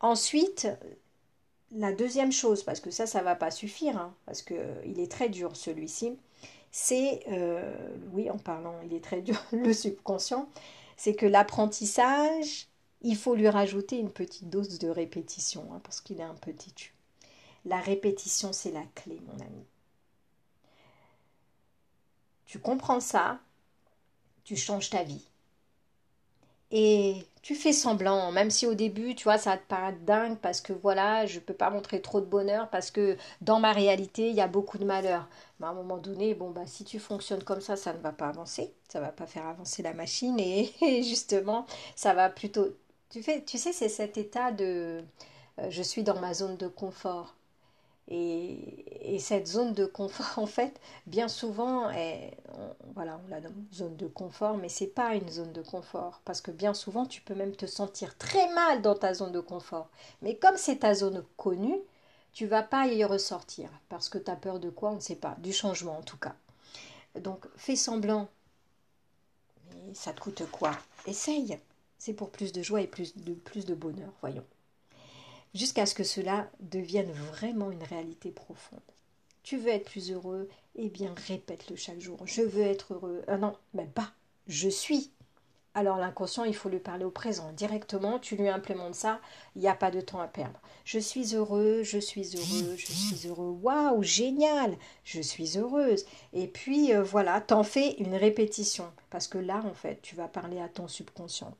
Ensuite, 0.00 0.68
la 1.70 1.92
deuxième 1.92 2.32
chose, 2.32 2.62
parce 2.62 2.80
que 2.80 2.90
ça, 2.90 3.06
ça 3.06 3.22
va 3.22 3.34
pas 3.34 3.50
suffire, 3.50 3.96
hein, 3.96 4.14
parce 4.26 4.42
qu'il 4.42 4.98
est 4.98 5.10
très 5.10 5.28
dur 5.28 5.56
celui-ci, 5.56 6.18
c'est, 6.72 7.22
euh, 7.28 7.72
oui, 8.12 8.30
en 8.30 8.38
parlant, 8.38 8.80
il 8.84 8.94
est 8.94 9.04
très 9.04 9.20
dur, 9.22 9.40
le 9.52 9.72
subconscient, 9.72 10.48
c'est 10.96 11.14
que 11.14 11.26
l'apprentissage, 11.26 12.68
il 13.02 13.16
faut 13.16 13.34
lui 13.34 13.48
rajouter 13.48 13.98
une 13.98 14.10
petite 14.10 14.48
dose 14.50 14.78
de 14.78 14.88
répétition, 14.88 15.68
hein, 15.72 15.80
parce 15.84 16.00
qu'il 16.00 16.20
est 16.20 16.24
un 16.24 16.34
petit 16.34 16.72
tu. 16.72 16.94
La 17.64 17.78
répétition, 17.78 18.52
c'est 18.52 18.72
la 18.72 18.84
clé, 18.94 19.20
mon 19.26 19.38
ami. 19.40 19.64
Tu 22.46 22.58
comprends 22.58 23.00
ça, 23.00 23.38
tu 24.44 24.56
changes 24.56 24.90
ta 24.90 25.04
vie. 25.04 25.26
Et 26.72 27.26
tu 27.42 27.54
fais 27.54 27.72
semblant, 27.72 28.32
même 28.32 28.50
si 28.50 28.66
au 28.66 28.74
début, 28.74 29.14
tu 29.14 29.24
vois, 29.24 29.36
ça 29.36 29.56
te 29.58 29.66
paraître 29.66 29.98
dingue 30.00 30.38
parce 30.38 30.60
que 30.62 30.72
voilà, 30.72 31.26
je 31.26 31.36
ne 31.36 31.40
peux 31.40 31.54
pas 31.54 31.70
montrer 31.70 32.00
trop 32.00 32.20
de 32.20 32.26
bonheur 32.26 32.70
parce 32.70 32.90
que 32.90 33.16
dans 33.42 33.60
ma 33.60 33.72
réalité, 33.72 34.30
il 34.30 34.34
y 34.34 34.40
a 34.40 34.48
beaucoup 34.48 34.78
de 34.78 34.84
malheur. 34.84 35.28
Mais 35.60 35.66
à 35.66 35.70
un 35.70 35.74
moment 35.74 35.98
donné, 35.98 36.34
bon, 36.34 36.50
bah, 36.50 36.66
si 36.66 36.84
tu 36.84 36.98
fonctionnes 36.98 37.44
comme 37.44 37.60
ça, 37.60 37.76
ça 37.76 37.92
ne 37.92 37.98
va 37.98 38.12
pas 38.12 38.28
avancer, 38.28 38.72
ça 38.88 39.00
ne 39.00 39.04
va 39.04 39.12
pas 39.12 39.26
faire 39.26 39.46
avancer 39.46 39.82
la 39.82 39.92
machine 39.92 40.38
et, 40.40 40.72
justement, 41.02 41.66
ça 41.94 42.14
va 42.14 42.30
plutôt. 42.30 42.68
Tu, 43.10 43.22
fais, 43.22 43.44
tu 43.44 43.58
sais, 43.58 43.72
c'est 43.72 43.88
cet 43.90 44.16
état 44.16 44.50
de 44.52 45.04
euh, 45.58 45.70
je 45.70 45.82
suis 45.82 46.02
dans 46.02 46.18
ma 46.20 46.34
zone 46.34 46.56
de 46.56 46.68
confort. 46.68 47.34
Et, 48.08 49.18
cette 49.20 49.46
zone 49.46 49.74
de 49.74 49.86
confort, 49.86 50.32
en 50.38 50.46
fait, 50.46 50.80
bien 51.06 51.28
souvent, 51.28 51.88
on, 51.90 52.81
voilà, 52.94 53.20
on 53.24 53.28
la 53.28 53.40
nomme 53.40 53.66
zone 53.72 53.96
de 53.96 54.06
confort, 54.06 54.56
mais 54.56 54.68
c'est 54.68 54.86
pas 54.86 55.14
une 55.14 55.28
zone 55.28 55.52
de 55.52 55.62
confort, 55.62 56.20
parce 56.24 56.40
que 56.40 56.50
bien 56.50 56.74
souvent, 56.74 57.06
tu 57.06 57.20
peux 57.20 57.34
même 57.34 57.56
te 57.56 57.66
sentir 57.66 58.16
très 58.18 58.52
mal 58.54 58.82
dans 58.82 58.94
ta 58.94 59.14
zone 59.14 59.32
de 59.32 59.40
confort. 59.40 59.88
Mais 60.20 60.36
comme 60.36 60.56
c'est 60.56 60.78
ta 60.78 60.94
zone 60.94 61.24
connue, 61.36 61.80
tu 62.32 62.46
vas 62.46 62.62
pas 62.62 62.86
y 62.86 63.04
ressortir, 63.04 63.70
parce 63.88 64.08
que 64.08 64.18
tu 64.18 64.30
as 64.30 64.36
peur 64.36 64.60
de 64.60 64.70
quoi, 64.70 64.90
on 64.90 64.96
ne 64.96 65.00
sait 65.00 65.16
pas, 65.16 65.36
du 65.38 65.52
changement 65.52 65.98
en 65.98 66.02
tout 66.02 66.18
cas. 66.18 66.34
Donc, 67.20 67.46
fais 67.56 67.76
semblant. 67.76 68.28
Mais 69.86 69.94
ça 69.94 70.12
te 70.12 70.20
coûte 70.20 70.42
quoi? 70.50 70.72
Essaye. 71.06 71.58
C'est 71.98 72.14
pour 72.14 72.30
plus 72.30 72.52
de 72.52 72.62
joie 72.62 72.80
et 72.80 72.86
plus 72.86 73.16
de, 73.16 73.34
plus 73.34 73.64
de 73.64 73.74
bonheur, 73.74 74.12
voyons 74.20 74.44
jusqu'à 75.54 75.86
ce 75.86 75.94
que 75.94 76.04
cela 76.04 76.50
devienne 76.60 77.10
vraiment 77.12 77.70
une 77.70 77.82
réalité 77.82 78.30
profonde. 78.30 78.80
Tu 79.42 79.56
veux 79.56 79.70
être 79.70 79.90
plus 79.90 80.12
heureux 80.12 80.48
Eh 80.76 80.88
bien, 80.88 81.14
répète-le 81.26 81.76
chaque 81.76 82.00
jour. 82.00 82.18
Je 82.24 82.42
veux 82.42 82.62
être 82.62 82.94
heureux. 82.94 83.22
Ah 83.26 83.38
non, 83.38 83.56
mais 83.74 83.86
pas. 83.86 84.12
Je 84.46 84.68
suis. 84.68 85.10
Alors 85.74 85.96
l'inconscient, 85.96 86.44
il 86.44 86.54
faut 86.54 86.68
lui 86.68 86.80
parler 86.80 87.04
au 87.04 87.10
présent. 87.10 87.50
Directement, 87.52 88.18
tu 88.18 88.36
lui 88.36 88.48
implémentes 88.48 88.94
ça, 88.94 89.20
il 89.56 89.62
n'y 89.62 89.68
a 89.68 89.74
pas 89.74 89.90
de 89.90 90.02
temps 90.02 90.20
à 90.20 90.28
perdre. 90.28 90.60
Je 90.84 90.98
suis 90.98 91.34
heureux, 91.34 91.82
je 91.82 91.98
suis 91.98 92.36
heureux, 92.36 92.76
je 92.76 92.92
suis 92.92 93.26
heureux. 93.26 93.56
Waouh, 93.62 94.02
génial, 94.02 94.76
je 95.02 95.22
suis 95.22 95.56
heureuse. 95.56 96.04
Et 96.34 96.46
puis 96.46 96.92
euh, 96.92 97.02
voilà, 97.02 97.40
t'en 97.40 97.62
fais 97.62 97.92
une 97.94 98.14
répétition. 98.14 98.92
Parce 99.08 99.28
que 99.28 99.38
là, 99.38 99.62
en 99.64 99.72
fait, 99.72 100.00
tu 100.02 100.14
vas 100.14 100.28
parler 100.28 100.60
à 100.60 100.68
ton 100.68 100.88
subconscient. 100.88 101.56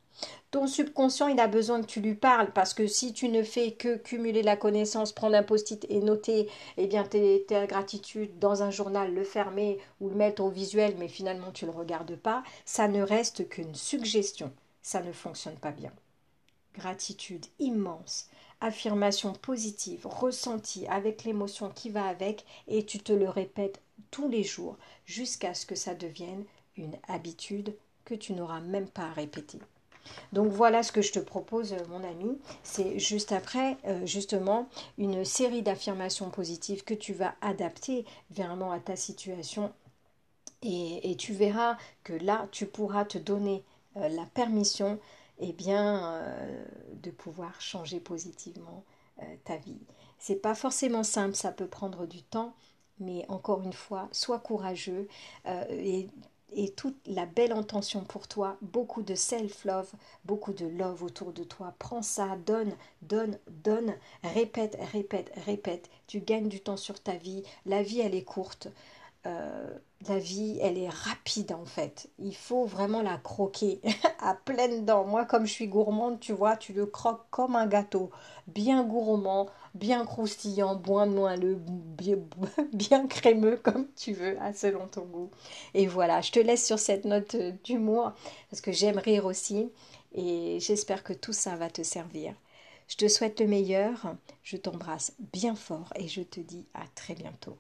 Ton 0.51 0.66
subconscient, 0.66 1.29
il 1.29 1.40
a 1.40 1.46
besoin 1.46 1.81
que 1.81 1.87
tu 1.87 2.01
lui 2.01 2.14
parles 2.14 2.53
parce 2.53 2.75
que 2.75 2.87
si 2.87 3.12
tu 3.12 3.29
ne 3.29 3.42
fais 3.42 3.72
que 3.72 3.96
cumuler 3.96 4.42
la 4.42 4.57
connaissance, 4.57 5.12
prendre 5.12 5.35
un 5.35 5.42
post-it 5.42 5.87
et 5.88 6.01
noter 6.01 6.48
eh 6.77 6.87
bien, 6.87 7.05
tes 7.05 7.46
gratitudes 7.66 8.38
dans 8.38 8.62
un 8.62 8.70
journal, 8.70 9.14
le 9.14 9.25
fermer 9.25 9.79
ou 10.01 10.11
le 10.11 10.14
mettre 10.14 10.42
au 10.42 10.51
visuel, 10.51 10.94
mais 10.98 11.09
finalement 11.09 11.53
tu 11.53 11.64
ne 11.64 11.70
le 11.70 11.77
regardes 11.77 12.16
pas, 12.16 12.42
ça 12.66 12.87
ne 12.88 13.03
reste 13.03 13.48
qu'une 13.48 13.75
suggestion. 13.75 14.53
Ça 14.83 15.01
ne 15.01 15.12
fonctionne 15.12 15.57
pas 15.57 15.70
bien. 15.70 15.92
Gratitude 16.75 17.46
immense, 17.59 18.29
affirmation 18.61 19.33
positive, 19.33 20.07
ressentie 20.07 20.87
avec 20.88 21.25
l'émotion 21.25 21.70
qui 21.70 21.90
va 21.90 22.07
avec, 22.07 22.44
et 22.68 22.85
tu 22.85 22.98
te 22.98 23.12
le 23.12 23.29
répètes 23.29 23.81
tous 24.11 24.29
les 24.29 24.42
jours 24.42 24.77
jusqu'à 25.07 25.55
ce 25.55 25.66
que 25.66 25.75
ça 25.75 25.94
devienne 25.94 26.44
une 26.77 26.96
habitude 27.09 27.75
que 28.05 28.14
tu 28.14 28.33
n'auras 28.33 28.61
même 28.61 28.88
pas 28.88 29.05
à 29.05 29.12
répéter. 29.12 29.59
Donc 30.32 30.50
voilà 30.50 30.82
ce 30.82 30.92
que 30.92 31.02
je 31.02 31.12
te 31.12 31.18
propose, 31.18 31.74
mon 31.88 32.02
ami. 32.04 32.38
C'est 32.62 32.98
juste 32.98 33.32
après, 33.32 33.76
euh, 33.86 34.06
justement, 34.06 34.68
une 34.98 35.24
série 35.24 35.62
d'affirmations 35.62 36.30
positives 36.30 36.84
que 36.84 36.94
tu 36.94 37.12
vas 37.12 37.34
adapter 37.40 38.04
vraiment 38.30 38.72
à 38.72 38.80
ta 38.80 38.96
situation. 38.96 39.72
Et, 40.62 41.16
tu 41.18 41.32
verras 41.32 41.76
que 42.04 42.12
là, 42.12 42.46
tu 42.52 42.66
pourras 42.66 43.04
te 43.04 43.18
donner 43.18 43.64
euh, 43.96 44.08
la 44.08 44.24
permission 44.26 45.00
eh 45.40 45.52
bien, 45.52 46.14
euh, 46.14 46.64
de 47.02 47.10
pouvoir 47.10 47.60
changer 47.60 48.00
positivement 48.00 48.84
ta 49.44 49.56
vie. 49.56 49.78
C'est 50.18 50.36
pas 50.36 50.54
forcément 50.54 51.04
simple, 51.04 51.36
ça 51.36 51.52
peut 51.52 51.68
prendre 51.68 52.06
du 52.06 52.22
temps, 52.22 52.54
mais 52.98 53.24
encore 53.28 53.62
une 53.62 53.72
fois, 53.72 54.08
sois 54.10 54.40
courageux 54.40 55.06
et 55.70 56.08
et 56.54 56.70
toute 56.70 56.96
la 57.06 57.26
belle 57.26 57.52
intention 57.52 58.04
pour 58.04 58.28
toi, 58.28 58.56
beaucoup 58.62 59.02
de 59.02 59.14
self-love, 59.14 59.92
beaucoup 60.24 60.52
de 60.52 60.66
love 60.66 61.02
autour 61.02 61.32
de 61.32 61.44
toi. 61.44 61.74
Prends 61.78 62.02
ça, 62.02 62.36
donne, 62.46 62.74
donne, 63.02 63.38
donne, 63.50 63.94
répète, 64.22 64.76
répète, 64.92 65.32
répète. 65.46 65.90
Tu 66.06 66.20
gagnes 66.20 66.48
du 66.48 66.60
temps 66.60 66.76
sur 66.76 67.00
ta 67.00 67.14
vie. 67.16 67.42
La 67.66 67.82
vie, 67.82 68.00
elle 68.00 68.14
est 68.14 68.24
courte. 68.24 68.68
Euh, 69.26 69.78
la 70.08 70.18
vie, 70.18 70.58
elle 70.60 70.78
est 70.78 70.88
rapide 70.88 71.52
en 71.52 71.64
fait. 71.64 72.10
Il 72.18 72.34
faut 72.34 72.64
vraiment 72.64 73.02
la 73.02 73.18
croquer 73.18 73.80
à 74.18 74.34
pleines 74.34 74.84
dents. 74.84 75.04
Moi, 75.04 75.24
comme 75.24 75.46
je 75.46 75.52
suis 75.52 75.68
gourmande, 75.68 76.18
tu 76.18 76.32
vois, 76.32 76.56
tu 76.56 76.72
le 76.72 76.86
croques 76.86 77.26
comme 77.30 77.54
un 77.54 77.66
gâteau. 77.66 78.10
Bien 78.48 78.82
gourmand, 78.82 79.46
bien 79.74 80.04
croustillant, 80.04 80.76
bien 80.76 81.06
moelleux, 81.06 81.56
bien, 81.56 82.16
bien 82.72 83.06
crémeux, 83.06 83.56
comme 83.56 83.87
tu 83.96 84.12
veux, 84.12 84.37
selon 84.54 84.87
ton 84.88 85.02
goût. 85.04 85.30
Et 85.74 85.87
voilà, 85.87 86.20
je 86.20 86.32
te 86.32 86.40
laisse 86.40 86.64
sur 86.66 86.78
cette 86.78 87.04
note 87.04 87.37
d'humour 87.64 88.12
parce 88.50 88.61
que 88.61 88.72
j'aime 88.72 88.98
rire 88.98 89.26
aussi. 89.26 89.70
Et 90.14 90.58
j'espère 90.61 91.02
que 91.04 91.12
tout 91.14 91.32
ça 91.32 91.56
va 91.56 91.70
te 91.70 91.82
servir. 91.82 92.35
Je 92.88 92.96
te 92.96 93.08
souhaite 93.08 93.40
le 93.40 93.46
meilleur, 93.46 94.14
je 94.42 94.56
t'embrasse 94.56 95.14
bien 95.32 95.54
fort 95.54 95.92
et 95.96 96.08
je 96.08 96.22
te 96.22 96.40
dis 96.40 96.66
à 96.74 96.85
très 96.94 97.14
bientôt. 97.14 97.56